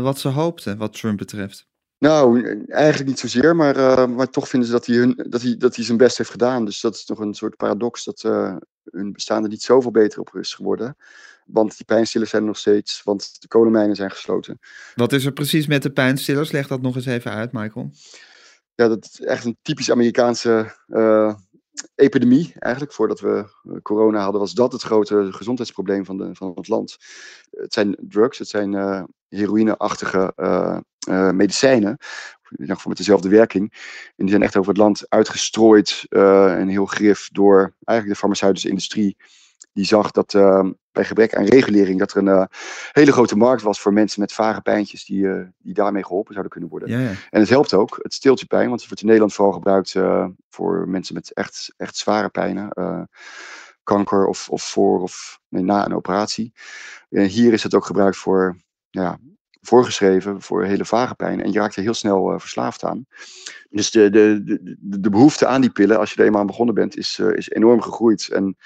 [0.02, 1.68] wat ze hoopten, wat Trump betreft?
[1.98, 5.58] Nou, eigenlijk niet zozeer, maar, uh, maar toch vinden ze dat hij, hun, dat, hij,
[5.58, 6.66] dat hij zijn best heeft gedaan.
[6.66, 8.56] Dus dat is toch een soort paradox dat uh,
[8.92, 10.98] hun bestaan er niet zoveel beter op is geworden.
[11.46, 14.60] Want die pijnstillers zijn er nog steeds, want de kolenmijnen zijn gesloten.
[14.96, 16.52] Wat is er precies met de pijnstillers?
[16.52, 17.92] Leg dat nog eens even uit, Michael.
[18.76, 21.34] Ja, dat is echt een typisch Amerikaanse uh,
[21.96, 22.54] epidemie.
[22.60, 23.46] Eigenlijk, voordat we
[23.82, 26.98] corona hadden, was dat het grote gezondheidsprobleem van, de, van het land.
[27.52, 30.78] Het zijn drugs, het zijn uh, heroïneachtige uh,
[31.10, 31.98] uh, medicijnen.
[32.50, 33.74] In ieder geval met dezelfde werking.
[34.06, 38.70] En die zijn echt over het land uitgestrooid en heel grif door eigenlijk de farmaceutische
[38.70, 39.18] industrie
[39.74, 42.46] die zag dat uh, bij gebrek aan regulering dat er een uh,
[42.92, 46.52] hele grote markt was voor mensen met vage pijntjes die, uh, die daarmee geholpen zouden
[46.52, 46.90] kunnen worden.
[46.90, 47.14] Ja, ja.
[47.30, 49.96] En het helpt ook, het steelt je pijn, want het wordt in Nederland vooral gebruikt
[50.50, 52.70] voor mensen met echt, echt zware pijnen.
[53.84, 56.54] kanker of, of voor of nee, na een operatie.
[57.10, 58.58] hier is het ook gebruikt voor,
[58.90, 59.20] ja,
[59.62, 61.44] voorgeschreven voor hele vage pijn.
[61.44, 63.06] En je raakt er heel snel verslaafd aan.
[63.70, 66.76] Dus de, de, de, de behoefte aan die pillen, als je er eenmaal aan begonnen
[66.76, 68.30] bent, is, is enorm gegroeid.
[68.32, 68.58] En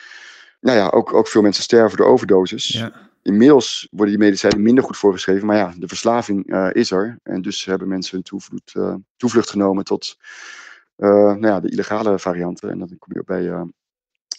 [0.68, 2.68] nou ja, ook, ook veel mensen sterven door overdoses.
[2.68, 2.92] Ja.
[3.22, 5.46] Inmiddels worden die medicijnen minder goed voorgeschreven.
[5.46, 7.20] Maar ja, de verslaving uh, is er.
[7.24, 10.18] En dus hebben mensen hun toevlucht, uh, toevlucht genomen tot
[10.98, 12.70] uh, nou ja, de illegale varianten.
[12.70, 13.72] En dan kom je ook bij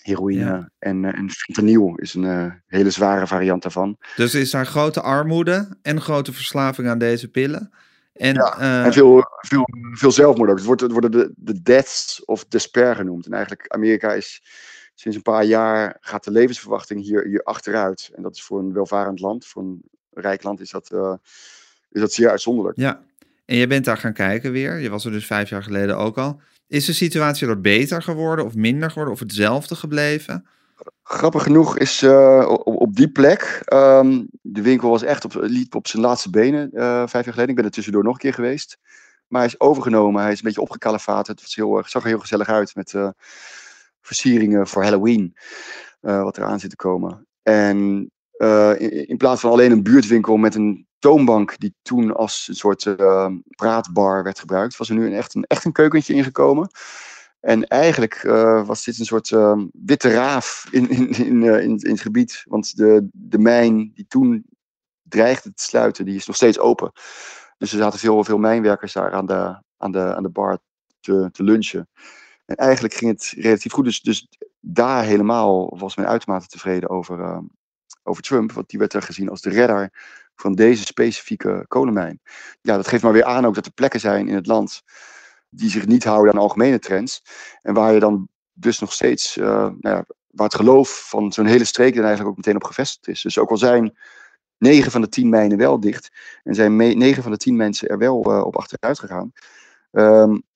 [0.02, 0.70] heroïne Ja.
[0.78, 3.96] en, en fentanyl is een hele zware variant daarvan.
[4.16, 7.70] Dus is daar grote armoede en grote verslaving aan deze pillen.
[8.12, 10.56] En, Ja, eh, En veel, veel, veel zelfmoord ook.
[10.56, 13.26] Het, wordt, het worden de, de deaths of despair genoemd.
[13.26, 14.42] En eigenlijk Amerika is
[15.00, 18.10] sinds een paar jaar gaat de levensverwachting hier, hier achteruit.
[18.14, 19.82] En dat is voor een welvarend land, voor een
[20.12, 21.14] rijk land, is dat, uh,
[21.90, 22.76] is dat zeer uitzonderlijk.
[22.76, 23.02] Ja,
[23.44, 24.78] en je bent daar gaan kijken weer.
[24.78, 26.40] Je was er dus vijf jaar geleden ook al.
[26.66, 30.46] Is de situatie er beter geworden of minder geworden of hetzelfde gebleven?
[31.02, 35.74] Grappig genoeg is uh, op, op, die plek, um, de winkel was echt op, liep
[35.74, 37.48] op zijn laatste benen uh, vijf jaar geleden.
[37.48, 38.78] Ik ben er tussendoor nog een keer geweest.
[39.28, 41.40] Maar hij is overgenomen, hij is een beetje opgekalefaterd.
[41.40, 42.94] Het was heel, zag er heel gezellig uit met
[44.08, 45.36] versieringen voor Halloween,
[46.02, 47.26] uh, wat eraan zit te komen.
[47.42, 52.46] En uh, in, in, plaats van alleen een buurtwinkel met een toonbank die toen als
[52.48, 56.14] een soort uh, praatbar werd gebruikt, was er nu een echt, een, echt een keukentje
[56.14, 56.70] ingekomen.
[57.40, 58.22] En eigenlijk
[58.66, 59.28] was dit een soort
[59.72, 62.42] witte raaf in, in, in, in, in het gebied.
[62.44, 64.44] Want de, de mijn die toen
[65.02, 66.92] dreigde te sluiten, die is nog steeds open.
[67.58, 70.58] Dus er zaten veel, veel mijnwerkers daar aan de, aan de, aan de bar
[71.00, 71.88] te, te lunchen.
[72.48, 73.84] En eigenlijk ging het relatief goed.
[73.84, 74.28] Dus, dus
[74.60, 77.38] daar helemaal was men uitermate tevreden over, uh,
[78.02, 78.52] over Trump.
[78.52, 79.90] Want die werd er gezien als de redder
[80.34, 82.20] van deze specifieke kolenmijn.
[82.60, 84.82] Ja, dat geeft maar weer aan ook dat er plekken zijn in het land
[85.48, 87.22] die zich niet houden aan algemene trends.
[87.62, 91.46] En waar je dan dus nog steeds, uh, nou ja, waar het geloof van zo'n
[91.46, 93.22] hele streek dan eigenlijk ook meteen op gevestigd is.
[93.22, 93.98] Dus ook al zijn
[94.58, 96.10] negen van de tien mijnen wel dicht
[96.42, 99.32] en zijn negen van de tien mensen er wel uh, op achteruit gegaan.
[99.90, 100.46] Um,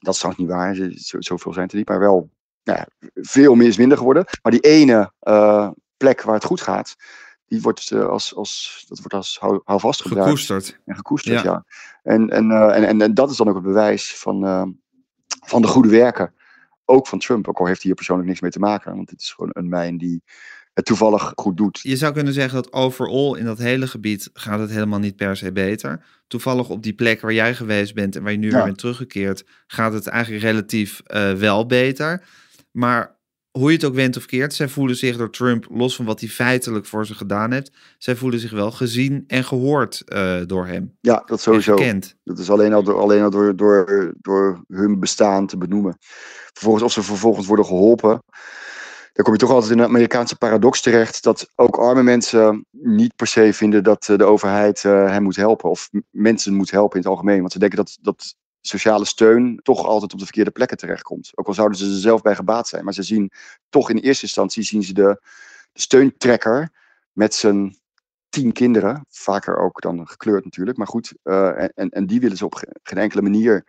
[0.00, 2.30] dat is trouwens niet waar, Zo, zoveel zijn er niet, maar wel
[2.62, 4.24] nou ja, veel meer is minder geworden.
[4.42, 6.96] Maar die ene uh, plek waar het goed gaat,
[7.46, 10.28] die wordt uh, als, als, dat wordt als hou, houvast gebruikt.
[10.28, 10.80] Gekoesterd.
[10.84, 11.64] En gekoesterd, ja.
[12.02, 14.40] En, en, uh, en, en, en dat is dan ook het bewijs van,
[15.46, 16.34] van de goede werken.
[16.84, 18.96] Ook van Trump, ook al heeft hij hier persoonlijk niks mee te maken.
[18.96, 20.22] Want het is gewoon een mijn die
[20.76, 21.80] het toevallig goed doet.
[21.82, 25.36] Je zou kunnen zeggen dat overal in dat hele gebied gaat het helemaal niet per
[25.36, 26.04] se beter.
[26.26, 28.54] Toevallig op die plek waar jij geweest bent en waar je nu Ja.
[28.54, 32.22] weer bent teruggekeerd, gaat het eigenlijk relatief eh, wel beter.
[32.72, 33.16] Maar
[33.50, 36.20] hoe je het ook went of keert, zij voelen zich door Trump, los van wat
[36.20, 40.66] hij feitelijk voor ze gedaan heeft, zij voelen zich wel gezien en gehoord eh, door
[40.66, 40.96] hem.
[41.00, 41.76] Ja, dat sowieso.
[42.24, 45.96] Dat is alleen al, door, alleen al door, door, door hun bestaan te benoemen.
[46.52, 48.22] Vervolgens, of ze vervolgens worden geholpen.
[49.16, 51.22] Dan kom je toch altijd in een Amerikaanse paradox terecht.
[51.22, 55.36] Dat ook arme mensen niet per se vinden dat eh, de overheid eh, hen moet
[55.36, 55.70] helpen.
[55.70, 57.40] Of mensen moet helpen in het algemeen.
[57.40, 61.30] Want ze denken dat, dat sociale steun toch altijd op de verkeerde plekken terechtkomt.
[61.34, 62.84] Ook al zouden ze er zelf bij gebaat zijn.
[62.84, 63.30] Maar ze zien
[63.68, 65.20] toch in eerste instantie zien ze de,
[65.72, 66.70] de steuntrekker
[67.12, 67.76] met zijn
[68.28, 69.04] tien kinderen.
[69.08, 70.76] Vaker ook dan gekleurd natuurlijk.
[70.76, 73.64] Maar goed, eh, en, en, die willen ze op ge- geen enkele manier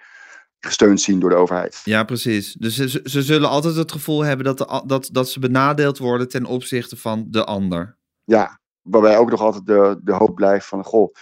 [0.60, 1.82] gesteund zien door de overheid.
[1.84, 2.54] Ja, precies.
[2.54, 6.30] Dus ze, ze- zullen altijd het gevoel hebben dat, de, dat, dat ze benadeeld worden
[6.30, 7.98] ten opzichte van de ander.
[8.24, 11.14] Ja, waarbij ook nog altijd de, de hoop blijft van, goh,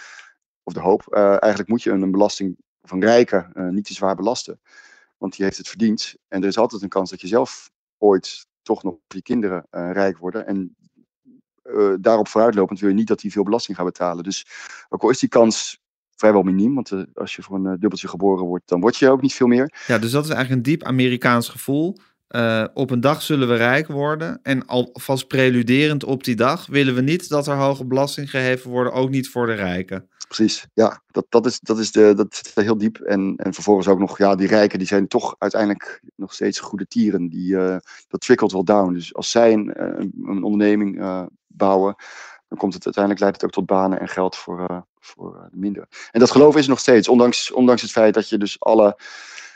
[0.62, 3.94] of de hoop, eh, eigenlijk moet je een, een belasting van rijken eh, niet te
[3.94, 4.60] zwaar belasten.
[5.18, 6.14] Want die heeft het verdiend.
[6.28, 9.90] En er is altijd een kans dat je zelf ooit toch nog je kinderen eh,
[9.92, 10.46] rijk worden.
[10.46, 10.76] En
[12.00, 14.24] daarop vooruitlopend wil je niet dat die veel belasting gaat betalen.
[14.24, 14.46] Dus
[14.88, 15.78] ook al is die kans
[16.16, 19.10] vrijwel miniem, want eh, als je voor een eh, dubbeltje geboren wordt, dan word je
[19.10, 19.72] ook niet veel meer.
[19.86, 21.96] Ja, dus dat is eigenlijk een diep Amerikaans gevoel.
[22.26, 24.40] Eh, op een dag zullen we rijk worden.
[24.42, 28.92] En alvast preluderend op die dag willen we niet dat er hoge belasting geheven worden,
[28.92, 30.08] ook niet voor de rijken.
[30.28, 31.02] Precies, ja.
[31.10, 32.96] Dat, dat, is, dat, is de, dat zit heel diep.
[32.96, 36.86] En, en vervolgens ook nog, ja, die rijken, die zijn toch uiteindelijk nog steeds goede
[36.86, 37.28] tieren.
[37.28, 37.76] Die, uh,
[38.08, 38.92] dat trickelt wel down.
[38.92, 39.80] Dus als zij een,
[40.28, 41.96] een onderneming uh, bouwen,
[42.56, 45.86] komt het uiteindelijk, leidt het ook tot banen en geld voor, uh, voor minder.
[46.10, 48.98] En dat geloof is er nog steeds, ondanks, ondanks het feit dat je dus alle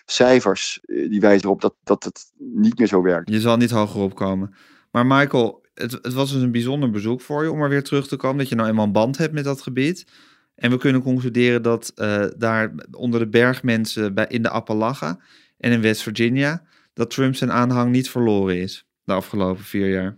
[0.05, 3.31] cijfers, die wijzen erop dat, dat het niet meer zo werkt.
[3.31, 4.55] Je zal niet hoger opkomen.
[4.91, 8.09] Maar Michael, het, het was dus een bijzonder bezoek voor je om maar weer terug
[8.09, 8.39] te komen.
[8.39, 10.07] Dat je nou eenmaal een band hebt met dat gebied.
[10.55, 11.93] En we kunnen concluderen dat
[12.37, 15.21] daar onder de bergmensen bij, in de Appalachen
[15.59, 20.15] en in West Virginia, dat Trump zijn aanhang niet verloren is de afgelopen vier jaar.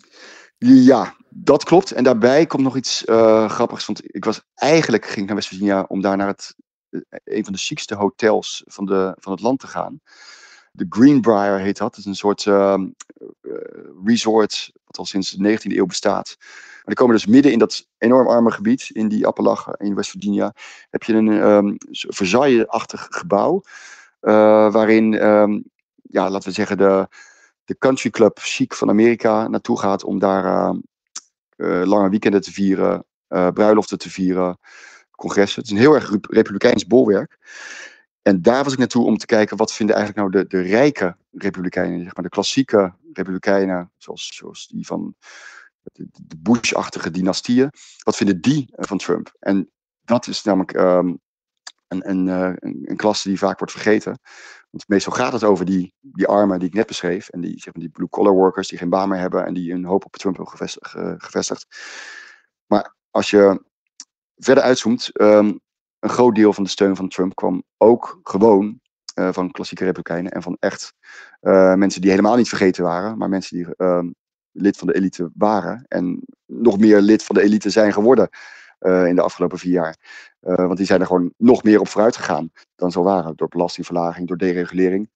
[0.65, 1.93] Ja, dat klopt.
[1.93, 3.87] En daarbij komt nog iets uh, grappigs.
[3.87, 6.55] Want ik was eigenlijk ging naar West Virginia om daar naar het,
[7.25, 10.01] een van de chicste hotels van, de, van het land te gaan.
[10.73, 11.91] De Greenbrier heet dat.
[11.91, 12.83] Het is een soort uh,
[14.05, 16.37] resort wat al sinds de 19e eeuw bestaat.
[16.39, 20.11] Maar die komen dus midden in dat enorm arme gebied, in die Appalachen, in West
[20.11, 20.55] Virginia,
[20.91, 23.63] heb je een um, Versailles-achtig gebouw,
[24.21, 25.65] waarin, um,
[26.03, 27.09] ja, laten we zeggen, de,
[27.65, 30.79] de country club chic van Amerika naartoe gaat om daar uh,
[31.57, 34.59] uh, lange weekenden te vieren, bruiloften te vieren,
[35.11, 35.63] congressen.
[35.63, 37.39] Het is een heel erg republikeins bolwerk.
[38.23, 41.17] En daar was ik naartoe om te kijken wat vinden eigenlijk nou de, de rijke
[41.31, 45.15] republikeinen, zeg maar de klassieke republikeinen, zoals, zoals die van
[45.83, 47.71] de, de Bush-achtige dynastieën,
[48.03, 49.37] wat vinden die van Trump?
[49.39, 49.71] En
[50.05, 51.21] dat is namelijk um,
[51.89, 52.27] een, een,
[52.91, 54.19] een, klasse die vaak wordt vergeten.
[54.73, 57.29] Want meestal gaat het over die, die armen die ik net beschreef.
[57.29, 59.85] En die, zeg maar, die blue-collar workers die geen baan meer hebben en die een
[59.85, 60.69] hoop op Trump hebben
[61.19, 61.67] gevestigd.
[62.67, 63.65] Maar als je
[64.37, 65.61] verder uitzoomt, um,
[65.99, 68.81] een groot deel van de steun van Trump kwam ook gewoon
[69.15, 70.95] uh, van klassieke republikeinen en van echt
[71.41, 74.03] uh, mensen die helemaal niet vergeten waren, maar mensen die uh,
[74.53, 78.29] lid van de elite waren en nog meer lid van de elite zijn geworden
[78.83, 79.97] uh, in de afgelopen vier jaar.
[80.41, 84.29] want die zijn er gewoon nog meer op vooruit gegaan dan zo waren, door belastingverlaging,
[84.29, 85.11] door deregulering.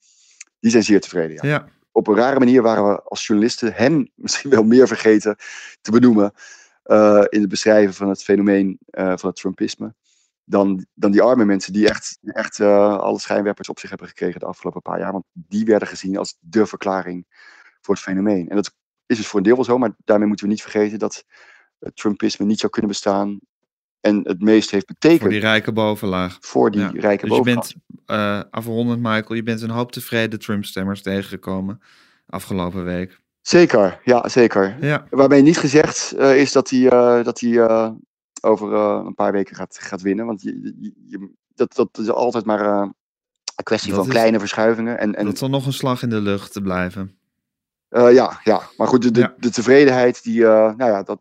[0.58, 1.48] Die zijn zeer tevreden.
[1.48, 1.54] Ja.
[1.54, 1.68] ja.
[1.92, 5.36] Op een rare manier waren we als journalisten hen misschien wel meer vergeten
[5.80, 6.32] te benoemen
[7.28, 9.94] in het beschrijven van het fenomeen van het Trumpisme
[10.46, 14.46] dan, dan die arme mensen die echt, echt alle schijnwerpers op zich hebben gekregen de
[14.46, 15.12] afgelopen paar jaar.
[15.12, 17.26] Want die werden gezien als de verklaring
[17.80, 18.48] voor het fenomeen.
[18.48, 18.74] En dat
[19.06, 21.24] is dus voor een deel wel zo, maar daarmee moeten we niet vergeten dat
[21.78, 23.38] het Trumpisme niet zou kunnen bestaan.
[24.06, 25.20] En het meest heeft betekend.
[25.20, 26.38] Voor die rijke bovenlaag.
[26.40, 26.90] Voor die ja.
[26.94, 27.68] rijke dus bovenlaag.
[27.68, 27.74] je
[28.06, 31.80] bent, uh, afrondend Michael, je bent een hoop tevreden Trump-stemmers tegengekomen
[32.26, 33.20] afgelopen week.
[33.40, 34.76] Zeker, ja, zeker.
[34.80, 35.06] Ja.
[35.10, 37.68] Waarbij niet gezegd uh, is dat hij, uh, dat hij
[38.40, 40.26] over een paar weken gaat, gaat winnen.
[40.26, 42.94] Want je, je, je, dat, dat is altijd maar een
[43.62, 44.98] kwestie Dat van is- kleine verschuivingen.
[44.98, 47.18] En, en, Dat zal nog een slag in de lucht te blijven.
[47.88, 49.34] ja, ja, maar goed, de, de, Ja.
[49.38, 51.20] de tevredenheid, die, nou ja, dat,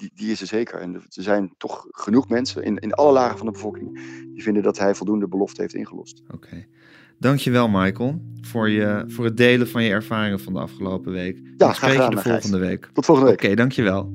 [0.00, 0.80] die, die is er zeker.
[0.80, 3.94] En er zijn toch genoeg mensen in, in alle lagen van de bevolking
[4.32, 6.22] die vinden dat hij voldoende belofte heeft ingelost.
[6.34, 6.66] Oké.
[7.18, 11.36] Dankjewel Michael voor, je, voor het delen van je ervaringen van de afgelopen week.
[11.36, 12.40] Ik graag spreek je gedaan, de Gijs.
[12.42, 12.90] volgende week.
[12.92, 13.56] Tot volgende Oké, week.
[13.56, 14.12] dankjewel.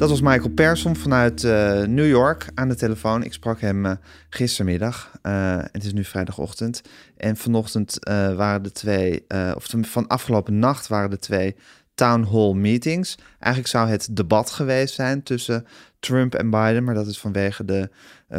[0.00, 3.22] Dat was Michael Persson vanuit eh, New York aan de telefoon.
[3.22, 3.92] Ik sprak hem eh,
[4.28, 5.10] gistermiddag.
[5.22, 6.82] Eh, het is nu vrijdagochtend.
[7.16, 7.98] En vanochtend
[8.36, 11.56] waren de twee, of van afgelopen nacht waren de twee
[11.94, 13.18] town hall meetings.
[13.38, 15.66] Eigenlijk zou het debat geweest zijn tussen
[15.98, 17.90] Trump en Biden, maar dat is vanwege de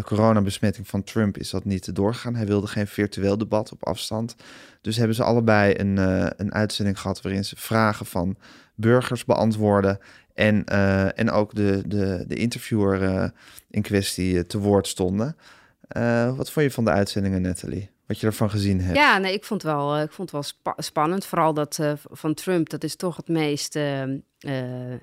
[0.04, 2.36] coronabesmetting van Trump is dat niet doorgegaan.
[2.36, 4.36] Hij wilde geen virtueel debat op afstand.
[4.82, 5.98] Dus hebben ze allebei een,
[6.42, 8.38] een uitzending gehad waarin ze vragen van
[8.76, 10.00] burgers beantwoorden.
[10.42, 13.30] En, eh, en ook de, de, de interviewer eh,
[13.70, 15.38] in kwestie eh, te woord stonden.
[16.36, 17.90] Wat vond je van de uitzendingen, Natalie?
[18.06, 18.98] Wat je ervan gezien hebt?
[18.98, 21.26] Ja, nee, ik vond het wel, ik vond wel spa- spannend.
[21.26, 21.80] Vooral dat
[22.12, 23.80] van Trump, dat is toch het meest,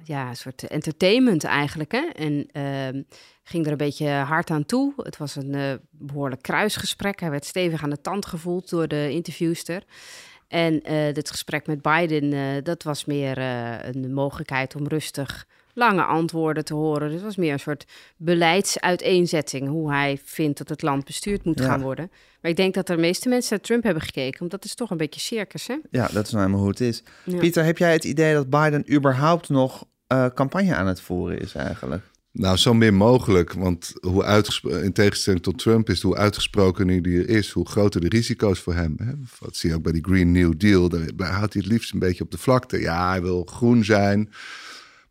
[0.04, 1.92] ja, soort entertainment eigenlijk.
[1.92, 2.06] Hè?
[2.14, 3.02] En eh,
[3.42, 4.92] ging er een beetje hard aan toe.
[4.96, 7.20] Het was een eh, behoorlijk kruisgesprek.
[7.20, 9.82] Hij werd stevig aan de tand gevoeld door de interviewster.
[10.48, 15.46] En eh dit gesprek met Biden, eh, dat was meer eh, een mogelijkheid om rustig
[15.74, 17.06] lange antwoorden te horen.
[17.06, 17.84] Dus het was meer een soort
[18.16, 21.64] beleidsuiteenzetting, hoe hij vindt dat het land bestuurd moet Ja.
[21.64, 22.10] gaan worden.
[22.40, 24.90] Maar ik denk dat de meeste mensen naar Trump hebben gekeken, want dat is toch
[24.90, 25.76] een beetje circus, hè?
[25.90, 27.02] Ja, dat is nou helemaal hoe het is.
[27.24, 27.38] Ja.
[27.38, 29.84] Pieter, heb jij het idee dat Biden überhaupt nog
[30.34, 32.04] campagne aan het voeren is eigenlijk?
[32.38, 33.52] Nou, zo min mogelijk.
[33.52, 34.42] Want hoe
[34.82, 38.94] in tegenstelling tot Trump is, hoe uitgesproken er is, hoe groter de risico's voor hem.
[38.98, 39.12] Hè?
[39.38, 40.88] Wat zie je ook bij die Green New Deal.
[40.88, 42.80] Daar, houdt hij het liefst een beetje op de vlakte.
[42.80, 44.30] Ja, hij wil groen zijn.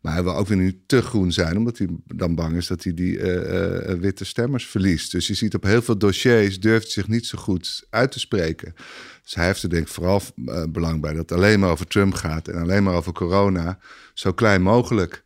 [0.00, 2.84] Maar hij wil ook weer niet te groen zijn, omdat hij dan bang is dat
[2.84, 5.12] hij die eh, eh, witte stemmers verliest.
[5.12, 8.74] Dus je ziet op heel veel dossiers durft zich niet zo goed uit te spreken.
[9.22, 11.86] Dus hij heeft er denk ik vooral eh, belang bij dat het alleen maar over
[11.86, 13.78] Trump gaat en alleen maar over corona,
[14.14, 15.24] zo klein mogelijk.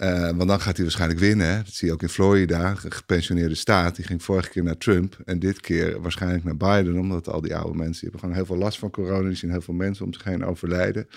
[0.00, 1.64] Eh, want dan gaat hij waarschijnlijk winnen.
[1.64, 3.96] Dat zie je ook in Florida, gepensioneerde staat.
[3.96, 6.98] Die ging vorige keer naar Trump en dit keer waarschijnlijk naar Biden.
[6.98, 9.28] Omdat al die oude mensen hebben gewoon heel veel last van corona.
[9.28, 11.08] Die zien heel veel mensen om zich heen overlijden.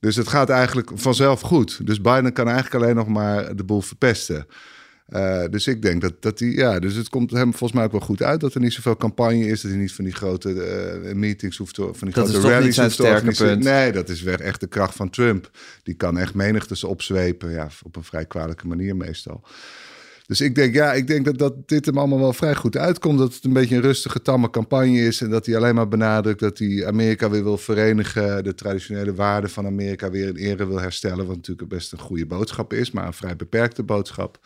[0.00, 1.86] Dus het gaat eigenlijk vanzelf goed.
[1.86, 4.46] Dus Biden kan eigenlijk alleen nog maar de boel verpesten.
[5.14, 7.92] Uh, dus ik denk dat, dat hij, ja, dus het komt hem volgens mij ook
[7.92, 10.50] wel goed uit dat er niet zoveel campagne is, dat hij niet van die grote
[11.04, 13.58] uh, meetings hoeft te, van die dat grote rallies hoeft te organiseren.
[13.58, 15.50] Nee, dat is weer echt de kracht van Trump.
[15.82, 19.44] Die kan echt menigtes opzwepen, ja, op een vrij kwalijke manier meestal.
[20.26, 23.18] Dus ik denk, ja, ik denk dat, dat dit hem allemaal wel vrij goed uitkomt.
[23.18, 25.20] Dat het een beetje een rustige, tamme campagne is.
[25.20, 28.44] En dat hij alleen maar benadrukt dat hij Amerika weer wil verenigen.
[28.44, 31.26] De traditionele waarden van Amerika weer in ere wil herstellen.
[31.26, 34.38] Wat natuurlijk best een goede boodschap is, maar een vrij beperkte boodschap.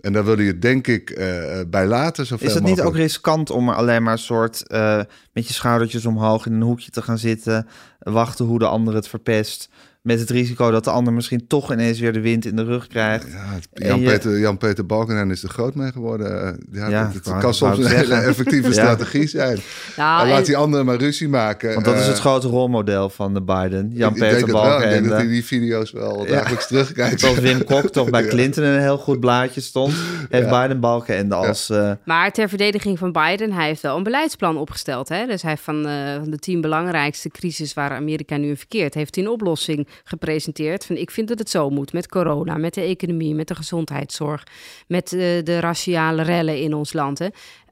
[0.00, 2.26] En daar wil je het denk ik uh, bij laten.
[2.26, 2.96] Zoveel Is het niet mogelijk.
[2.96, 5.00] ook riskant om er alleen maar een soort uh,
[5.32, 7.66] met je schoudertjes omhoog in een hoekje te gaan zitten,
[7.98, 9.68] wachten hoe de ander het verpest?
[10.08, 12.86] Met het risico dat de ander misschien toch ineens weer de wind in de rug
[12.86, 13.26] krijgt.
[13.74, 16.58] Ja, Jan-Peter Jan -Peter Balkenende is er groot mee geworden.
[16.72, 18.72] Ja, Ja, het, kan soms een hele effectieve Ja.
[18.72, 19.58] strategie zijn.
[19.96, 21.72] Nou, En laat en- die anderen maar ruzie maken.
[21.72, 23.64] Want dat is Eh, het grote rolmodel van de Biden.
[23.64, 24.36] ik denk Jan-Peter wel.
[24.36, 25.28] Ik denk dat hij Balkenende.
[25.28, 26.30] die video's wel Ja.
[26.32, 27.20] dagelijks terugkijkt.
[27.20, 28.28] Zoals Wim Kok toch bij Ja.
[28.28, 29.94] Clinton een heel goed blaadje stond.
[30.28, 30.62] Heeft Ja.
[30.62, 31.70] Biden Balkenende als...
[31.70, 35.08] eh, Maar ter verdediging van Biden, hij heeft wel een beleidsplan opgesteld.
[35.08, 35.26] Hè?
[35.26, 38.94] Dus hij heeft van, eh, van de tien belangrijkste crisis waar Amerika nu in verkeert,
[38.94, 40.86] heeft hij een oplossing gepresenteerd.
[40.86, 44.42] Van ik vind dat het zo moet met corona, met de economie, met de gezondheidszorg,
[44.86, 47.18] met eh, de raciale rellen in ons land.
[47.18, 47.26] Hè?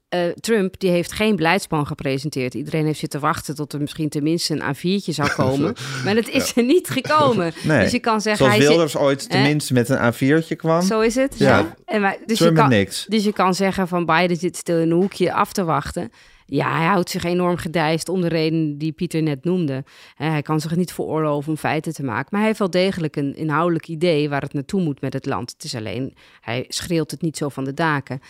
[0.08, 2.54] Eh, Trump die heeft geen beleidsplan gepresenteerd.
[2.54, 5.74] Iedereen heeft zitten wachten tot er misschien tenminste een A4'tje zou komen.
[6.04, 7.52] maar dat is er niet gekomen.
[7.64, 7.80] nee.
[7.82, 10.82] Dus je kan zeggen, Zoals hij zit- Wilders ooit tenminste met een A4'tje kwam.
[10.82, 11.34] Zo is het.
[11.38, 11.58] Ja.
[11.58, 11.76] Ja.
[11.84, 13.04] En maar, dus, je Trump kan, met niks.
[13.08, 16.10] dus je kan zeggen van Biden zit stil in een hoekje af te wachten.
[16.46, 19.84] Ja, hij houdt zich enorm gedijst om de reden die Pieter net noemde.
[20.14, 22.28] Hè, Hij kan zich niet veroorloven om feiten te maken.
[22.30, 25.50] Maar hij heeft wel degelijk een inhoudelijk idee waar het naartoe moet met het land.
[25.50, 28.20] Het is alleen, hij schreeuwt het niet zo van de daken.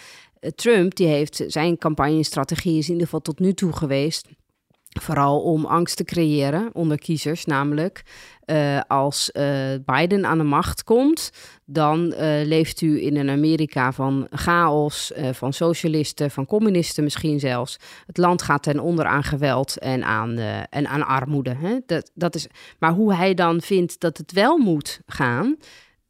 [0.40, 4.28] Eh, Trump, die heeft zijn campagnestrategie is in ieder geval tot nu toe geweest.
[5.00, 8.02] Vooral om angst te creëren onder kiezers, namelijk
[8.44, 11.32] eh, als eh, Biden aan de macht komt,
[11.68, 17.40] dan eh, leeft u in een Amerika van chaos, eh, van socialisten, van communisten misschien
[17.40, 17.76] zelfs.
[18.06, 21.54] Het land gaat ten onder aan geweld en aan, eh, en aan armoede.
[21.54, 21.78] Hè?
[21.86, 22.46] Dat, dat is,
[22.78, 25.56] maar hoe hij dan vindt dat het wel moet gaan,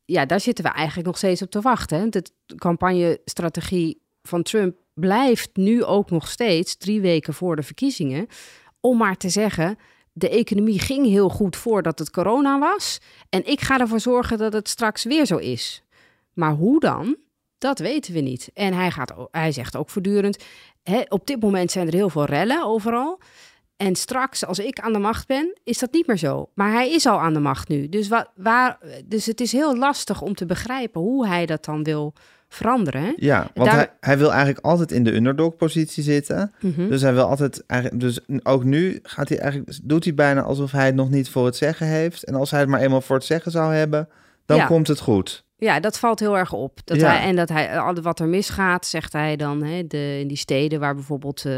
[0.05, 1.99] ja, daar zitten we eigenlijk nog steeds op te wachten.
[1.99, 2.09] Hè?
[2.09, 2.23] De
[2.57, 8.27] campagnestrategie van Trump blijft nu ook nog steeds, drie weken voor de verkiezingen,
[8.81, 9.79] om maar te zeggen,
[10.18, 12.98] de economie ging heel goed voordat het corona was.
[13.29, 15.83] En ik ga ervoor zorgen dat het straks weer zo is.
[16.33, 17.16] Maar hoe dan?
[17.59, 18.50] Dat weten we niet.
[18.55, 20.44] En hij, gaat, hij zegt ook voortdurend,
[20.83, 23.20] hè, op dit moment zijn er heel veel rellen overal.
[23.76, 26.50] En straks, als ik aan de macht ben, is dat niet meer zo.
[26.55, 27.88] Maar hij is al aan de macht nu.
[27.88, 31.83] Dus, wa- waar, dus het is heel lastig om te begrijpen hoe hij dat dan
[31.83, 32.12] wil
[32.49, 33.15] veranderen.
[33.17, 36.53] Ja, want Daar- hij, hij wil eigenlijk altijd in de underdog-positie zitten.
[36.61, 36.89] Mhm.
[36.89, 40.71] Dus hij wil altijd, eigenlijk, dus ook nu gaat hij eigenlijk, doet hij bijna alsof
[40.73, 42.25] hij het nog niet voor het zeggen heeft.
[42.25, 44.09] En als hij het maar eenmaal voor het zeggen zou hebben,
[44.47, 44.67] dan Ja.
[44.67, 45.45] komt het goed.
[45.59, 46.81] Ja, dat valt heel erg op.
[46.85, 47.09] Dat Ja.
[47.09, 50.81] hij, en dat hij, wat er misgaat, zegt hij dan, hè, de, in die steden
[50.81, 51.53] waar bijvoorbeeld eh,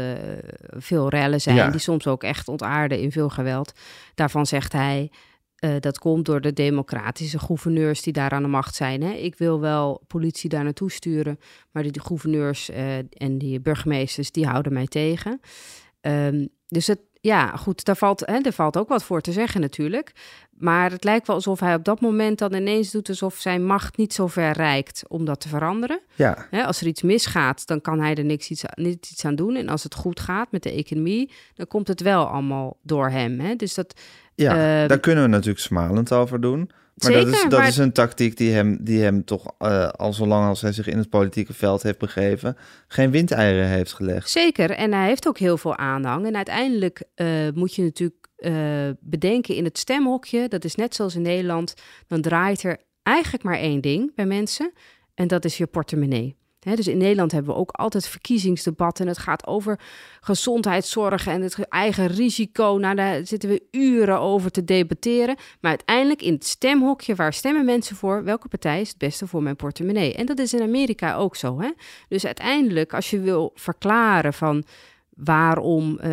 [0.77, 1.69] veel rellen zijn, Ja.
[1.69, 3.71] die soms ook echt ontaarden in veel geweld.
[4.15, 5.11] Daarvan zegt hij,
[5.59, 9.03] eh, dat komt door de democratische gouverneurs die daar aan de macht zijn.
[9.03, 9.11] Hè.
[9.11, 11.39] Ik wil wel politie daar naartoe sturen,
[11.71, 15.39] maar die, die gouverneurs eh, en die burgemeesters, die houden mij tegen.
[16.01, 19.61] Ehm, dus het, ja, goed, daar valt, hè, daar valt ook wat voor te zeggen
[19.61, 20.11] natuurlijk.
[20.51, 23.97] Maar het lijkt wel alsof hij op dat moment dan ineens doet alsof zijn macht
[23.97, 26.01] niet zo ver reikt om dat te veranderen.
[26.15, 29.35] Ja, Hè, als er iets misgaat, dan kan hij er niks iets, niet iets aan
[29.35, 29.55] doen.
[29.55, 33.39] En als het goed gaat met de economie, dan komt het wel allemaal door hem.
[33.39, 33.55] Hè?
[33.55, 34.01] Dus dat,
[34.41, 36.59] ja Ehm, daar kunnen we natuurlijk smalend over doen.
[36.59, 39.87] Maar Zeker, dat, is, dat maar- is een tactiek die hem, die hem toch eh,
[39.89, 44.29] al zolang als hij zich in het politieke veld heeft begeven, geen windeieren heeft gelegd.
[44.29, 46.25] Zeker, en hij heeft ook heel veel aanhang.
[46.25, 48.53] En uiteindelijk eh, moet je natuurlijk eh,
[48.99, 51.73] bedenken in het stemhokje, dat is net zoals in Nederland,
[52.07, 54.71] dan draait er eigenlijk maar één ding bij mensen,
[55.15, 56.35] en dat is je portemonnee.
[56.59, 59.05] Dus in Nederland hebben we ook altijd verkiezingsdebatten.
[59.05, 59.79] En het gaat over
[60.21, 62.77] gezondheidszorg en het eigen risico.
[62.77, 65.35] Nou, daar zitten we uren over te debatteren.
[65.59, 68.23] Maar uiteindelijk in het stemhokje, waar stemmen mensen voor?
[68.23, 70.13] Welke partij is het beste voor mijn portemonnee?
[70.13, 71.61] En dat is in Amerika ook zo.
[71.61, 71.71] Hè?
[72.07, 74.63] Dus uiteindelijk, als je wil verklaren van
[75.09, 76.09] waarom eh,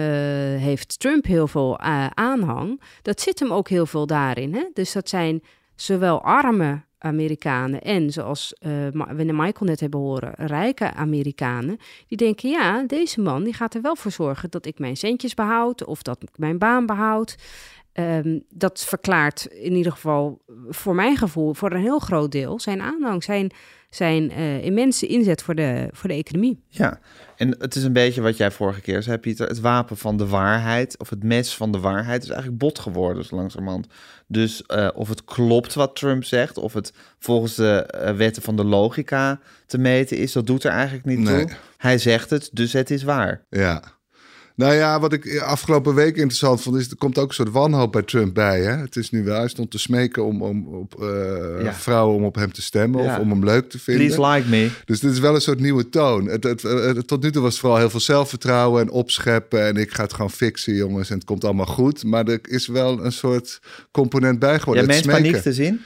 [0.60, 4.54] heeft Trump heel veel eh, aanhang, dat zit hem ook heel veel daarin.
[4.54, 4.64] Hè?
[4.72, 5.42] Dus dat zijn
[5.74, 12.16] zowel arme Amerikanen en zoals eh, Ma- we Michael net hebben horen, rijke Amerikanen, die
[12.16, 15.84] denken ja, deze man die gaat er wel voor zorgen dat ik mijn centjes behoud
[15.84, 17.36] of dat ik mijn baan behoud.
[17.92, 22.80] Ehm, dat verklaart in ieder geval voor mijn gevoel voor een heel groot deel zijn
[22.80, 23.50] aanhang, zijn,
[23.90, 26.62] zijn eh, immense inzet voor de, voor de economie.
[26.68, 26.98] Ja,
[27.36, 29.48] en het is een beetje wat jij vorige keer zei, Pieter.
[29.48, 33.24] Het wapen van de waarheid, of het mes van de waarheid, is eigenlijk bot geworden,
[33.24, 33.86] zo langzamerhand.
[34.26, 38.56] Dus eh, of het klopt wat Trump zegt, of het volgens de eh, wetten van
[38.56, 41.44] de logica te meten is, dat doet er eigenlijk niet Nee.
[41.44, 41.56] toe.
[41.76, 43.44] Hij zegt het, dus het is waar.
[43.50, 43.82] Ja.
[44.56, 47.92] Nou ja, wat ik afgelopen week interessant vond, is er komt ook een soort wanhoop
[47.92, 48.60] bij Trump bij.
[48.60, 48.76] Hè?
[48.76, 51.74] Het is nu wel, hij stond te smeken om, om op, eh, Ja.
[51.74, 53.12] vrouwen om op hem te stemmen Ja.
[53.14, 54.06] of om hem leuk te vinden.
[54.16, 54.70] Please like me.
[54.84, 56.26] Dus dit is wel een soort nieuwe toon.
[56.26, 59.66] Het, het, het- tot nu toe was het vooral heel veel zelfvertrouwen en opscheppen.
[59.66, 61.10] En ik ga het gewoon fixen, jongens.
[61.10, 62.04] En het komt allemaal goed.
[62.04, 64.86] Maar er is wel een soort component bij Ja, geworden.
[64.86, 65.22] mensen smeken.
[65.22, 65.80] paniek te zien.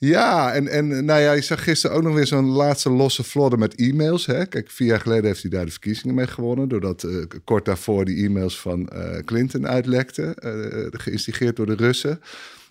[0.00, 3.58] Ja, en, en nou ja, je zag gisteren ook nog weer zo'n laatste losse vlodder
[3.58, 4.26] met e-mails.
[4.26, 4.46] Hè?
[4.46, 6.68] Kijk, vier jaar geleden heeft hij daar de verkiezingen mee gewonnen.
[6.68, 10.34] Doordat eh, kort daarvoor die e-mails van eh, Clinton uitlekten.
[10.34, 12.20] eh, geïnstigeerd door de Russen.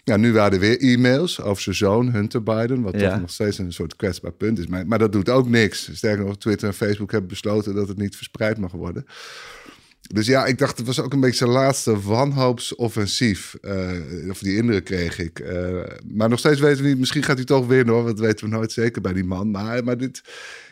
[0.04, 2.82] Ja, nu waren er weer e-mails over zijn zoon Hunter Biden.
[2.82, 3.10] Wat Ja.
[3.12, 4.68] toch nog steeds een soort kwetsbaar punt is.
[4.68, 5.90] Maar, maar dat doet ook niks.
[5.94, 9.06] Sterker nog, Twitter en Facebook hebben besloten dat het niet verspreid mag worden.
[10.08, 13.56] Dus ja, ik dacht, het was ook een beetje zijn laatste wanhoopsoffensief.
[13.62, 15.40] Eh, of die indruk kreeg ik.
[15.40, 18.06] Eh, maar nog steeds weten we niet, misschien gaat hij toch winnen hoor.
[18.06, 19.52] Dat weten we nooit zeker bij die man.
[19.52, 20.22] Maar, maar dit,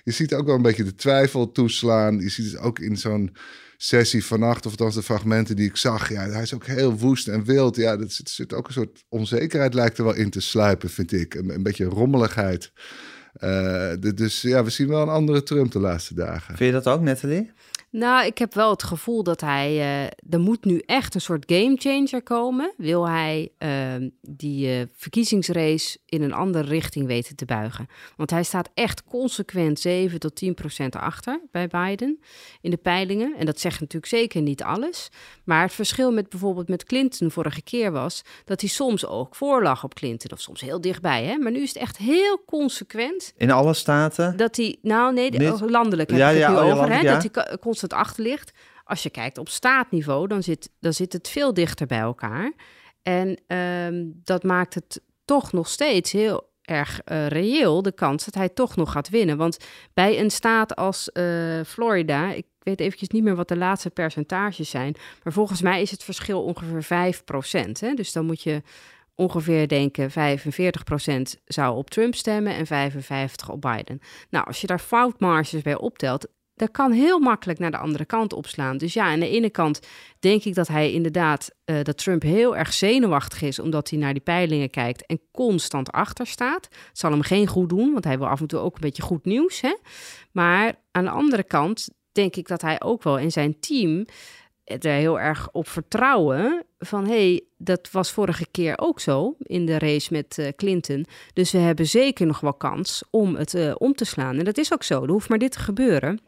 [0.04, 2.20] je ziet ook wel een beetje de twijfel toeslaan.
[2.20, 3.36] Je ziet het ook in zo'n
[3.78, 6.10] sessie vannacht, of althans de fragmenten die ik zag.
[6.10, 7.76] Ja, hij is ook heel woest en wild.
[7.76, 11.12] Ja, er zit, zit ook een soort onzekerheid lijkt er wel in te sluipen, vind
[11.12, 11.34] ik.
[11.34, 12.72] Een, beetje rommeligheid.
[13.34, 16.58] Eh, dus ja, we zien wel een andere Trump de laatste dagen.
[16.58, 17.52] Vind je dat ook, Nathalie?
[17.98, 19.70] Nou, ik heb wel het gevoel dat hij.
[19.80, 22.74] eh, er moet nu echt een soort gamechanger komen.
[22.78, 27.88] Wil hij ehm, die eh, verkiezingsrace in een andere richting weten te buigen?
[28.16, 32.20] Want hij staat echt consequent 7 tot 10 procent achter bij Biden
[32.62, 33.34] in de peilingen.
[33.38, 35.10] En dat zegt natuurlijk zeker niet alles.
[35.44, 39.84] Maar het verschil met bijvoorbeeld met Clinton vorige keer was dat hij soms ook voorlag
[39.84, 41.24] op Clinton, of soms heel dichtbij.
[41.24, 41.38] Hè?
[41.38, 44.38] Maar nu is het echt heel consequent In alle staten?
[44.38, 46.84] dat hij, nou nee, de- landelijk heb Ja, ik het ja, nu oh ja, over,
[46.84, 47.58] hè, landelijk, dat hij ko-
[47.90, 48.52] constant achter ligt.
[48.84, 52.54] Als je kijkt op staatniveau, dan zit, dan zit het veel dichter bij elkaar.
[53.04, 58.34] En ehm, dat maakt het toch nog steeds heel erg eh, reëel, de kans dat
[58.34, 59.38] hij toch nog gaat winnen.
[59.38, 59.58] Want
[59.94, 61.24] bij een staat als eh,
[61.66, 65.92] Florida, ik weet eventjes niet meer wat de laatste percentages zijn, maar volgens mij is
[65.92, 67.24] het verschil ongeveer 5
[67.80, 67.94] Hè?
[67.94, 68.62] Dus dan moet je
[69.16, 70.14] ongeveer denken 45%
[71.46, 74.00] zou op Trump stemmen en 55% op Biden.
[74.30, 78.34] Nou, als je daar foutmarges bij optelt, dat kan heel makkelijk naar de andere kant
[78.34, 78.78] opslaan.
[78.78, 79.80] Dus ja, aan de ene kant
[80.20, 84.14] denk ik dat hij inderdaad, eh, dat Trump heel erg zenuwachtig is, omdat hij naar
[84.14, 86.64] die peilingen kijkt en constant achter staat.
[86.64, 89.04] Het zal hem geen goed doen, want hij wil af en toe ook een beetje
[89.04, 89.62] goed nieuws.
[89.62, 89.76] Hè?
[90.32, 94.06] Maar aan de andere kant denk ik dat hij ook wel in zijn team
[94.66, 99.80] er heel erg op vertrouwen van hey, dat was vorige keer ook zo in de
[99.80, 101.06] race met eh, Clinton.
[101.34, 104.38] Dus we hebben zeker nog wel kans om het eh, om te slaan.
[104.38, 105.04] En dat is ook zo.
[105.04, 106.20] Er hoeft maar dit te gebeuren.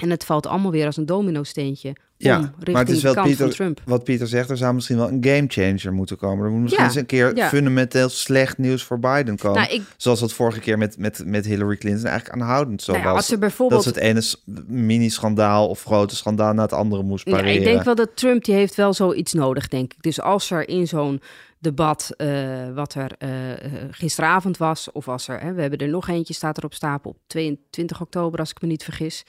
[0.00, 3.14] En het valt allemaal weer als een domino-steentje Ja, om maar richting het is wel
[3.22, 3.80] Pieter, van Trump.
[3.84, 6.44] wat Pieter zegt, er zou misschien wel een gamechanger moeten komen.
[6.44, 7.48] Er moet misschien Ja, eens een keer ja.
[7.48, 9.60] fundamenteel slecht nieuws voor Biden komen.
[9.60, 13.04] Nou, ik- Zoals dat vorige keer met, met, met Hillary Clinton eigenlijk aanhoudend zo Nou
[13.04, 13.18] ja, was.
[13.20, 17.26] als er bijvoorbeeld- Dat ze het ene mini-schandaal of grote schandaal na het andere moest
[17.26, 17.54] Ja, pareren.
[17.54, 20.02] ik denk wel dat Trump die heeft wel zoiets nodig, denk ik.
[20.02, 21.20] Dus als er in zo'n
[21.58, 22.28] debat eh,
[22.74, 23.58] wat er eh, eh,
[23.90, 27.10] gisteravond was, of als er, hè, we hebben er nog eentje, staat er op stapel
[27.10, 29.24] op 22 oktober, als ik me niet vergis.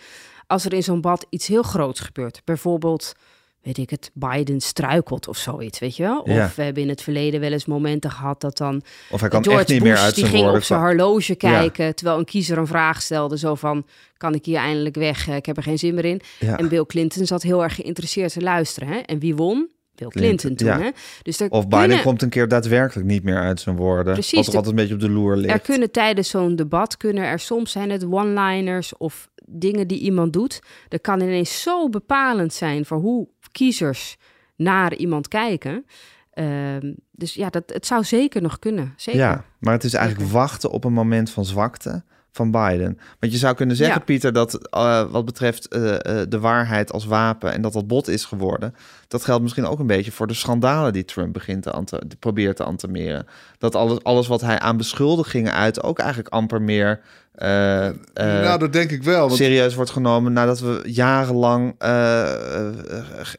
[0.48, 3.14] Als er in zo'n debat iets heel groots gebeurt, bijvoorbeeld,
[3.62, 6.20] weet ik het, Biden struikelt of zoiets, weet je wel?
[6.20, 6.52] Of Ja.
[6.56, 8.82] we hebben in het verleden wel eens momenten gehad dat dan
[9.12, 10.80] Of hij kan George echt niet Bush, meer uit die zijn ging woorden op zijn
[10.80, 13.86] horloge kijken, terwijl een kiezer een vraag stelde, zo van,
[14.18, 15.28] kan ik hier eindelijk weg?
[15.28, 16.22] Eh, Ik heb er geen zin meer in.
[16.40, 16.58] Ja.
[16.58, 18.88] En Bill Clinton zat heel erg geïnteresseerd te luisteren.
[18.90, 18.98] Hè?
[18.98, 19.68] En wie won?
[19.96, 20.68] Bill Clinton, toen.
[20.68, 20.80] ja.
[20.80, 20.90] Hè?
[21.22, 24.14] Dus er Of Biden kunnen, komt een keer daadwerkelijk niet meer uit zijn woorden.
[24.14, 25.54] Precies, Wat altijd een beetje op de loer ligt.
[25.54, 30.34] er kunnen tijdens zo'n debat, kunnen er soms zijn het one-liners of dingen die iemand
[30.34, 30.62] doet.
[30.88, 34.18] Dat kan ineens zo bepalend zijn voor hoe kiezers
[34.56, 35.86] naar iemand kijken.
[36.34, 38.94] Ehm, dus ja, dat, het zou zeker nog kunnen.
[38.96, 39.20] Zeker.
[39.20, 42.04] Ja, maar het is eigenlijk wachten op een moment van zwakte
[42.36, 42.98] van Biden.
[43.20, 44.04] Want je zou kunnen zeggen, Ja.
[44.04, 48.08] Pieter, dat eh, wat betreft eh, eh, de waarheid als wapen en dat dat bot
[48.08, 48.76] is geworden,
[49.08, 52.64] dat geldt misschien ook een beetje voor de schandalen die Trump begint te probeert te
[52.64, 53.28] antameren.
[53.58, 57.02] Dat alles, alles wat hij aan beschuldigingen uit ook eigenlijk amper meer
[57.34, 59.26] eh, eh, nou, dat denk ik wel.
[59.28, 62.32] Want serieus wordt genomen nadat we jarenlang eh,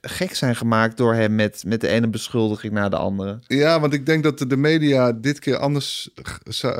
[0.01, 3.39] gek zijn gemaakt door hem met, met de ene beschuldiging naar de andere.
[3.47, 6.11] Ja, want ik denk dat de- media dit keer anders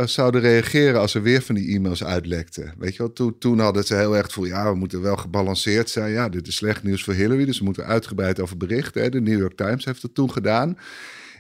[0.05, 2.75] zouden reageren als er weer van die e-mails uitlekten.
[2.79, 5.91] Weet je wel, toen, toen hadden ze heel erg gevoel, ja, we moeten wel gebalanceerd
[5.91, 6.13] zijn.
[6.13, 9.03] Ja, dit is slecht nieuws voor Hillary, dus we moeten uitgebreid over berichten.
[9.03, 9.09] Hè.
[9.09, 10.77] De New York Times heeft dat toen gedaan.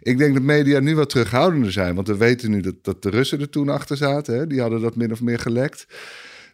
[0.04, 3.10] Ik denk dat media nu wat terughoudender zijn, want we weten nu dat, dat de
[3.10, 4.38] Russen er toen achter zaten.
[4.38, 4.46] Hè.
[4.46, 5.86] Die hadden dat min of meer gelekt.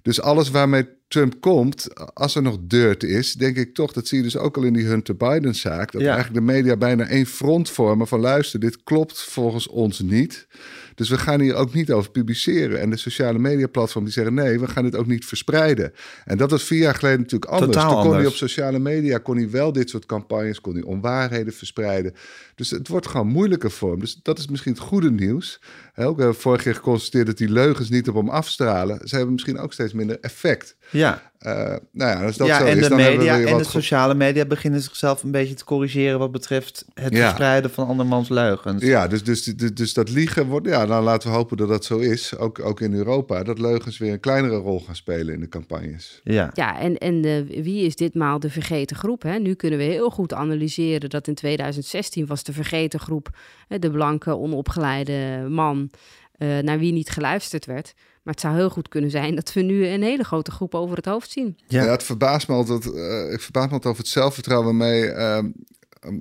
[0.02, 4.18] Dus alles waarmee Trump komt, als er nog dirt is, denk ik toch, dat zie
[4.18, 6.12] je dus ook al in die Hunter Biden-zaak, dat Ja.
[6.14, 10.46] eigenlijk de media bijna één front vormen van luister, dit klopt volgens ons niet.
[10.94, 12.80] Dus we gaan hier ook niet over publiceren.
[12.80, 15.92] En de sociale mediaplatforms die zeggen nee, we gaan dit ook niet verspreiden.
[16.24, 17.72] En dat was vier jaar geleden natuurlijk anders.
[17.72, 20.82] Totaal Toen kon hij op sociale media kon hij wel dit soort campagnes, kon hij
[20.82, 22.14] onwaarheden verspreiden.
[22.54, 24.00] Dus het wordt gewoon moeilijker voor hem.
[24.00, 25.60] Dus dat is misschien het goede nieuws.
[25.96, 29.08] Ook hebben we vorig keer geconstateerd dat die leugens niet op hem afstralen.
[29.08, 30.76] Ze hebben misschien ook steeds minder effect.
[30.90, 30.99] Ja,
[31.40, 31.54] Eh,
[31.92, 33.64] nou ja, als dat ja zo en is, de dan hebben we media en de
[33.64, 37.20] sociale media beginnen zichzelf een beetje te corrigeren wat betreft het Ja.
[37.20, 38.84] verspreiden van andermans leugens.
[38.84, 40.66] Ja, dus, dus, dus, dus dat liegen wordt...
[40.66, 42.36] Ja, dan laten we hopen dat dat zo is.
[42.36, 43.42] Ook, ook in Europa.
[43.42, 46.20] Dat leugens weer een kleinere rol gaan spelen in de campagnes.
[46.24, 46.50] Ja.
[46.54, 49.22] Ja, en, en eh, wie is ditmaal de vergeten groep?
[49.22, 49.38] Hè?
[49.38, 53.28] Nu kunnen we heel goed analyseren dat in 2016 was de vergeten groep
[53.68, 55.90] hè, de blanke, onopgeleide man
[56.32, 57.94] eh, naar wie niet geluisterd werd.
[58.22, 60.96] Maar het zou heel goed kunnen zijn dat we nu een hele grote groep over
[60.96, 61.58] het hoofd zien.
[61.66, 61.84] Ja.
[61.84, 65.50] Ja, het verbaast me altijd, eh, ik verbaas me altijd over het zelfvertrouwen waarmee ehm,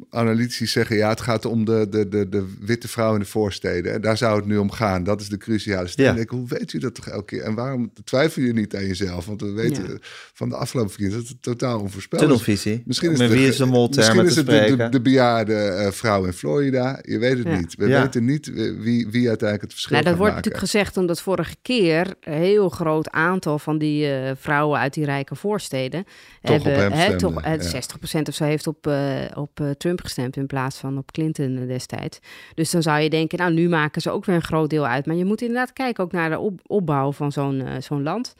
[0.09, 0.95] analytici zeggen...
[0.95, 3.93] ja, het gaat om de, de, de, de witte vrouw in de voorsteden.
[3.93, 5.03] En daar zou het nu om gaan.
[5.03, 5.89] Dat is de cruciale.
[5.95, 6.13] Ja.
[6.13, 7.41] Denk, hoe weet u dat toch elke keer?
[7.43, 9.25] En waarom twijfel je niet aan jezelf?
[9.25, 9.97] Want we weten Ja.
[10.33, 11.23] van de afgelopen verkiezingen...
[11.25, 12.35] dat het totaal onvoorspelbaar is.
[12.35, 12.83] Tunnelvisie.
[12.85, 15.91] Misschien is het wie de- is de moltermen Misschien is het de, de, bejaarde eh,
[15.91, 16.99] vrouw in Florida.
[17.01, 17.57] Je weet het Ja.
[17.59, 17.75] niet.
[17.75, 18.01] We Ja.
[18.01, 20.35] weten niet wie, wie uiteindelijk het verschil Nou, dat gaat wordt maken.
[20.35, 25.05] natuurlijk gezegd omdat vorige keer een heel groot aantal van die eh, vrouwen uit die
[25.05, 26.03] rijke voorsteden
[26.41, 27.61] Toch op hebben, hem hè, stemden, toch, eh, ja.
[27.61, 31.67] 60% of zo heeft op, eh, op Trump gestemd in plaats van op Clinton eh,
[31.67, 32.19] destijds.
[32.53, 35.05] Dus dan zou je denken, nou nu maken ze ook weer een groot deel uit.
[35.05, 38.33] Maar je moet inderdaad kijken ook naar de op- opbouw van zo'n eh, zo'n land.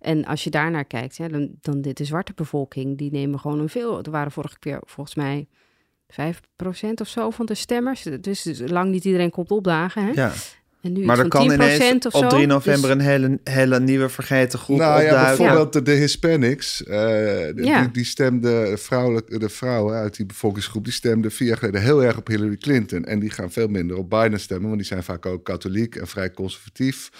[0.00, 3.68] En als je daarnaar kijkt, dan, dan dit de zwarte bevolking, die nemen gewoon een
[3.68, 4.02] veel.
[4.02, 5.46] Er waren vorige keer volgens mij
[6.08, 8.02] 5% of zo van de stemmers.
[8.20, 10.04] Dus lang niet iedereen komt opdagen.
[10.04, 10.10] Hè?
[10.10, 10.32] Ja.
[10.86, 12.28] En nu Maar er kan 10% ineens of op zo.
[12.28, 15.36] 3 november Dus- een hele, hele nieuwe vergeten groep Nou ja, opduiken.
[15.36, 17.80] bijvoorbeeld de, de Hispanics, eh, de- Ja.
[17.80, 22.02] die, die stemden, vrouwelijk, de vrouwen uit die bevolkingsgroep, die stemden vier jaar geleden heel
[22.04, 23.04] erg op Hillary Clinton.
[23.04, 26.06] En die gaan veel minder op Biden stemmen, want die zijn vaak ook katholiek en
[26.06, 27.10] vrij conservatief.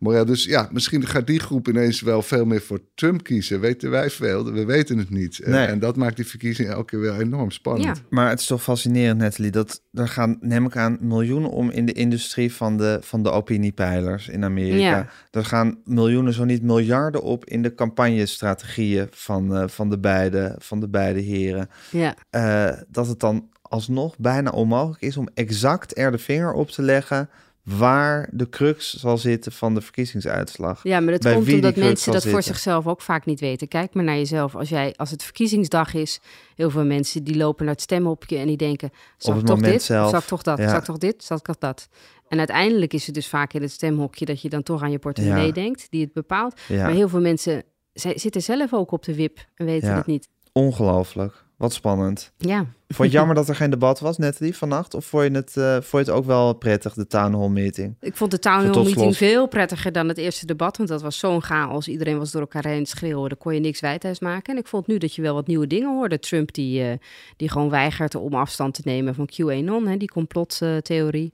[0.00, 3.60] Maar ja, dus ja, misschien gaat die groep ineens wel veel meer voor Trump kiezen.
[3.60, 5.38] Weten wij veel, we weten het niet.
[5.38, 5.66] En, Nee.
[5.66, 7.96] en dat maakt die verkiezingen elke keer wel enorm spannend.
[7.96, 8.02] Ja.
[8.10, 11.86] Maar het is toch fascinerend, Natalie, dat er gaan, neem ik aan, miljoenen om in
[11.86, 14.78] de industrie van de, van de opiniepeilers in Amerika.
[14.78, 15.06] Ja.
[15.30, 20.54] Er gaan miljoenen, zo niet miljarden op in de campagnestrategieën van, eh, van, de, beide,
[20.58, 21.68] van de beide heren.
[21.90, 22.14] Ja.
[22.30, 26.82] Eh, dat het dan alsnog bijna onmogelijk is om exact er de vinger op te
[26.82, 27.28] leggen
[27.62, 30.80] waar de crux zal zitten van de verkiezingsuitslag.
[30.82, 32.54] ja, maar dat Bij komt omdat mensen dat voor zitten.
[32.54, 33.68] zichzelf ook vaak niet weten.
[33.68, 34.56] Kijk maar naar jezelf.
[34.56, 36.20] Als, jij, als het verkiezingsdag is,
[36.54, 38.90] heel veel mensen die lopen naar het stemhokje en die denken...
[39.16, 39.82] Zal ik toch dit?
[39.82, 40.10] zelf.
[40.10, 40.58] Zal ik toch dat?
[40.58, 40.68] Ja.
[40.68, 41.24] Zal ik toch dit?
[41.24, 41.88] Zal ik toch dat?
[42.28, 44.98] En uiteindelijk is het dus vaak in het stemhokje dat je dan toch aan je
[44.98, 45.52] portemonnee Ja.
[45.52, 46.60] denkt, die het bepaalt.
[46.68, 50.06] Ja, Maar heel veel mensen zij zitten zelf ook op de wip en weten het
[50.06, 50.28] niet.
[50.52, 51.44] ongelooflijk.
[51.60, 52.32] Wat spannend.
[52.36, 52.56] Ja.
[52.58, 54.94] Vond je het jammer dat er geen debat was, Natalie, vannacht?
[54.94, 57.96] Of vond je het, eh, vond je het ook wel prettig, de town hall meeting?
[58.00, 60.76] Ik vond de town hall meeting veel prettiger dan het eerste debat.
[60.76, 61.88] Want dat was zo'n chaos.
[61.88, 63.28] Iedereen was door elkaar heen schreeuwen.
[63.28, 64.54] Daar kon je niks wijthuis maken.
[64.54, 66.18] En ik vond nu dat je wel wat nieuwe dingen hoorde.
[66.18, 66.96] Trump die, eh,
[67.36, 69.86] die gewoon weigert om afstand te nemen van QAnon.
[69.86, 71.32] Hè, die complottheorie.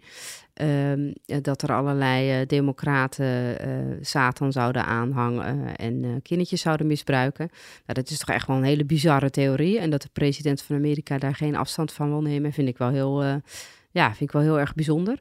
[0.56, 3.68] Eh, dat er allerlei eh, democraten eh,
[4.00, 7.48] Satan zouden aanhangen en kindertjes zouden misbruiken.
[7.86, 9.78] Nou, dat is toch echt wel een hele bizarre theorie.
[9.78, 12.88] En dat de president van Amerika daar geen afstand van wil nemen, vind ik wel
[12.88, 13.22] heel,
[13.90, 15.20] ja, vind ik wel heel erg bijzonder.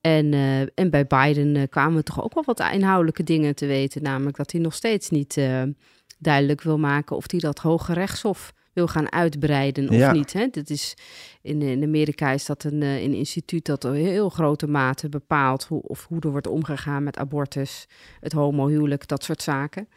[0.00, 0.32] En,
[0.74, 4.02] en bij Biden kwamen we toch ook wel wat inhoudelijke dingen te weten.
[4.02, 5.40] Namelijk dat hij nog steeds niet
[6.18, 10.12] duidelijk wil maken of hij dat Hoge Rechtshof wil gaan uitbreiden of Ja.
[10.12, 10.32] niet.
[10.32, 10.46] Hè?
[10.50, 10.94] Dat is,
[11.42, 15.64] in, in Amerika is dat een, eh, een instituut dat in heel grote mate bepaalt
[15.64, 17.86] hoe, of hoe er wordt omgegaan met abortus,
[18.20, 19.88] het homohuwelijk, dat soort zaken.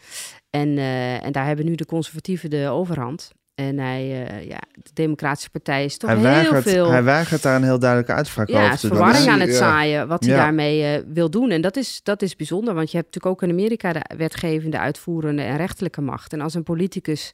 [0.50, 3.32] En, eh, en daar hebben nu de conservatieven de overhand.
[3.56, 7.56] En hij, eh, ja, de Democratische Partij is toch Hij heel veel hij weigert daar
[7.56, 8.96] een heel duidelijke uitspraak ja, over te doen.
[8.98, 9.32] verwarring Ja.
[9.32, 10.40] aan het zaaien, wat hij Ja.
[10.40, 11.50] daarmee wil doen.
[11.52, 14.80] En dat is, dat is bijzonder, want je hebt natuurlijk ook in Amerika de wetgevende,
[14.80, 16.34] uitvoerende en rechterlijke macht.
[16.34, 17.32] En als een politicus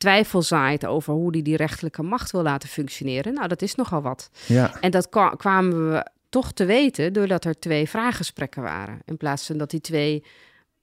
[0.00, 4.02] twijfel zaait over hoe hij die rechterlijke macht wil laten functioneren, nou, dat is nogal
[4.02, 4.30] wat.
[4.46, 8.98] Ja, En dat kwa- kwamen we toch te weten doordat er twee vraaggesprekken waren.
[9.04, 10.24] In plaats van dat die twee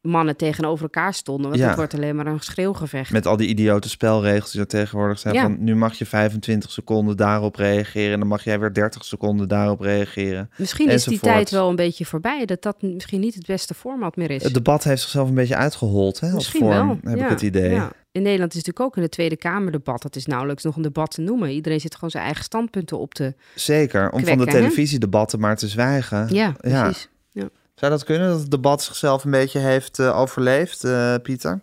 [0.01, 1.49] mannen tegenover elkaar stonden.
[1.49, 1.67] Want Ja.
[1.67, 3.11] het wordt alleen maar een schreeuwgevecht.
[3.11, 5.33] Met al die idiote spelregels die er tegenwoordig zijn.
[5.33, 5.41] Ja.
[5.41, 8.13] Van nu mag je 25 seconden daarop reageren.
[8.13, 10.49] En dan mag jij weer 30 seconden daarop reageren.
[10.57, 12.45] Misschien is die tijd wel een beetje voorbij.
[12.45, 14.43] Dat dat misschien niet het beste format meer is.
[14.43, 16.97] Het debat heeft zichzelf een beetje uitgehold, hè, als Misschien vorm, wel.
[17.11, 17.23] heb ja.
[17.23, 17.81] ik het idee.
[18.17, 18.23] Ja.
[18.23, 20.01] In Nederland is natuurlijk ook in de Tweede Kamer debat.
[20.01, 21.51] Dat is nauwelijks nog een debat te noemen.
[21.51, 23.33] Iedereen zit gewoon zijn eigen standpunten op te...
[23.55, 26.27] Zeker, om van de televisiedebatten maar te zwijgen.
[26.33, 27.09] Ja, precies.
[27.31, 27.49] Ja.
[27.75, 31.61] Zou dat kunnen, dat het debat zichzelf een beetje heeft eh, overleefd, eh, Pieter?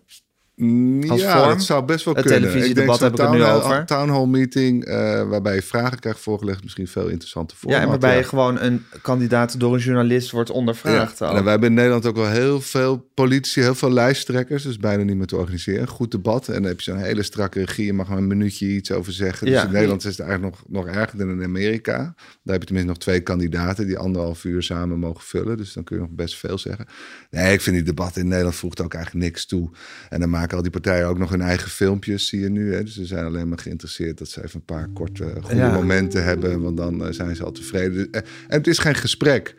[1.09, 1.49] Als ja, vorm?
[1.49, 2.43] dat zou best wel Het kunnen.
[2.51, 3.85] televisiedebat zo'n heb ik het nu town- over.
[3.87, 4.95] town hall meeting, eh,
[5.29, 7.71] waarbij je vragen krijgt voorgelegd, misschien veel interessanter voor.
[7.71, 11.19] Ja, en waarbij je gewoon een kandidaat door een journalist wordt ondervraagd.
[11.19, 14.63] Ja, en wij hebben in Nederland ook wel heel veel politici, heel veel lijsttrekkers.
[14.63, 15.81] Dus bijna niet meer te organiseren.
[15.81, 16.49] Een goed debat.
[16.49, 17.85] En dan heb je zo'n hele strakke regie.
[17.87, 19.47] Je mag maar een minuutje iets over zeggen.
[19.47, 19.65] Dus Ja.
[19.67, 21.97] in Nederland is het eigenlijk nog, nog erger dan in Amerika.
[21.97, 22.15] Daar
[22.53, 25.57] heb je tenminste nog twee kandidaten die anderhalf uur samen mogen vullen.
[25.57, 26.87] Dus dan kun je nog best veel zeggen.
[27.31, 29.71] Nee, ik vind die debatten in Nederland voegt ook eigenlijk niks toe.
[30.09, 32.75] En dan maken al die partijen ook nog hun eigen filmpjes, zie je nu.
[32.75, 32.83] Hè?
[32.83, 35.73] Dus ze zijn alleen maar geïnteresseerd dat ze even een paar korte, goede Ja.
[35.73, 36.61] momenten hebben.
[36.61, 38.09] Want dan eh, zijn ze al tevreden.
[38.11, 39.55] Eh, En het is geen gesprek.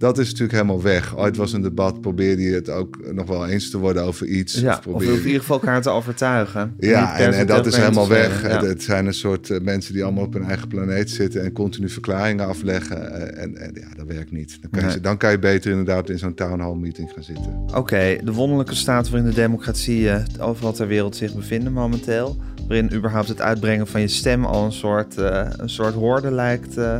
[0.00, 1.16] Dat is natuurlijk helemaal weg.
[1.16, 4.54] Ooit was een debat, probeerde je het ook nog wel eens te worden over iets.
[4.60, 6.74] ja, of of in ieder geval elkaar te overtuigen.
[6.78, 8.42] ja, en, dat is helemaal weg.
[8.48, 8.64] ja.
[8.64, 11.88] Het zijn een soort eh, mensen die allemaal op hun eigen planeet zitten en continu
[11.88, 13.12] verklaringen afleggen.
[13.14, 14.58] Eh, En, en ja, dat werkt niet.
[14.60, 14.92] Dan kan, Nee.
[14.94, 17.62] je, dan kan je beter inderdaad in zo'n town hall meeting gaan zitten.
[17.74, 22.36] Oké, de wonderlijke staat waarin de democratie eh, overal ter wereld zich bevinden momenteel.
[22.68, 26.76] Waarin überhaupt het uitbrengen van je stem al een soort, eh, een soort hoorde lijkt,
[26.76, 26.96] eh,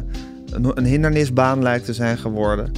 [0.52, 2.72] een, een hindernisbaan lijkt te zijn geworden.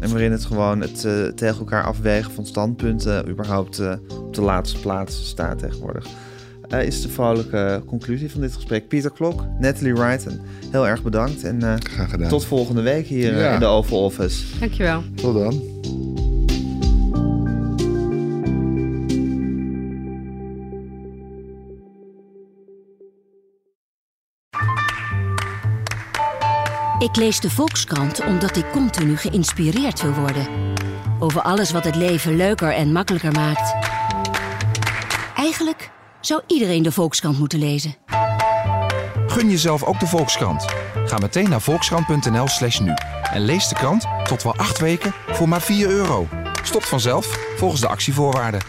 [0.00, 4.42] En waarin het gewoon het eh, tegen elkaar afwegen van standpunten überhaupt eh, op de
[4.42, 6.06] laatste plaats staat tegenwoordig.
[6.68, 8.88] Eh, is de vrolijke conclusie van dit gesprek.
[8.88, 11.44] Pieter Klok, Natalie Wrighton, heel erg bedankt.
[11.44, 12.28] En eh, Graag gedaan.
[12.28, 13.52] tot volgende week hier Ja.
[13.54, 14.44] in de Oval Office.
[14.60, 15.02] Dankjewel.
[15.14, 15.60] Tot dan.
[26.98, 30.46] Ik lees de Volkskrant omdat ik continu geïnspireerd wil worden.
[31.18, 33.74] Over alles wat het leven leuker en makkelijker maakt.
[35.36, 35.90] Eigenlijk
[36.20, 37.94] zou iedereen de Volkskrant moeten lezen.
[39.26, 40.64] Gun jezelf ook de Volkskrant.
[41.04, 42.94] Ga meteen naar volkskrant.nl slash nu.
[43.32, 46.28] En lees de krant tot wel acht weken voor maar 4 euro.
[46.62, 47.26] Stopt vanzelf
[47.56, 48.60] volgens de actievoorwaarden.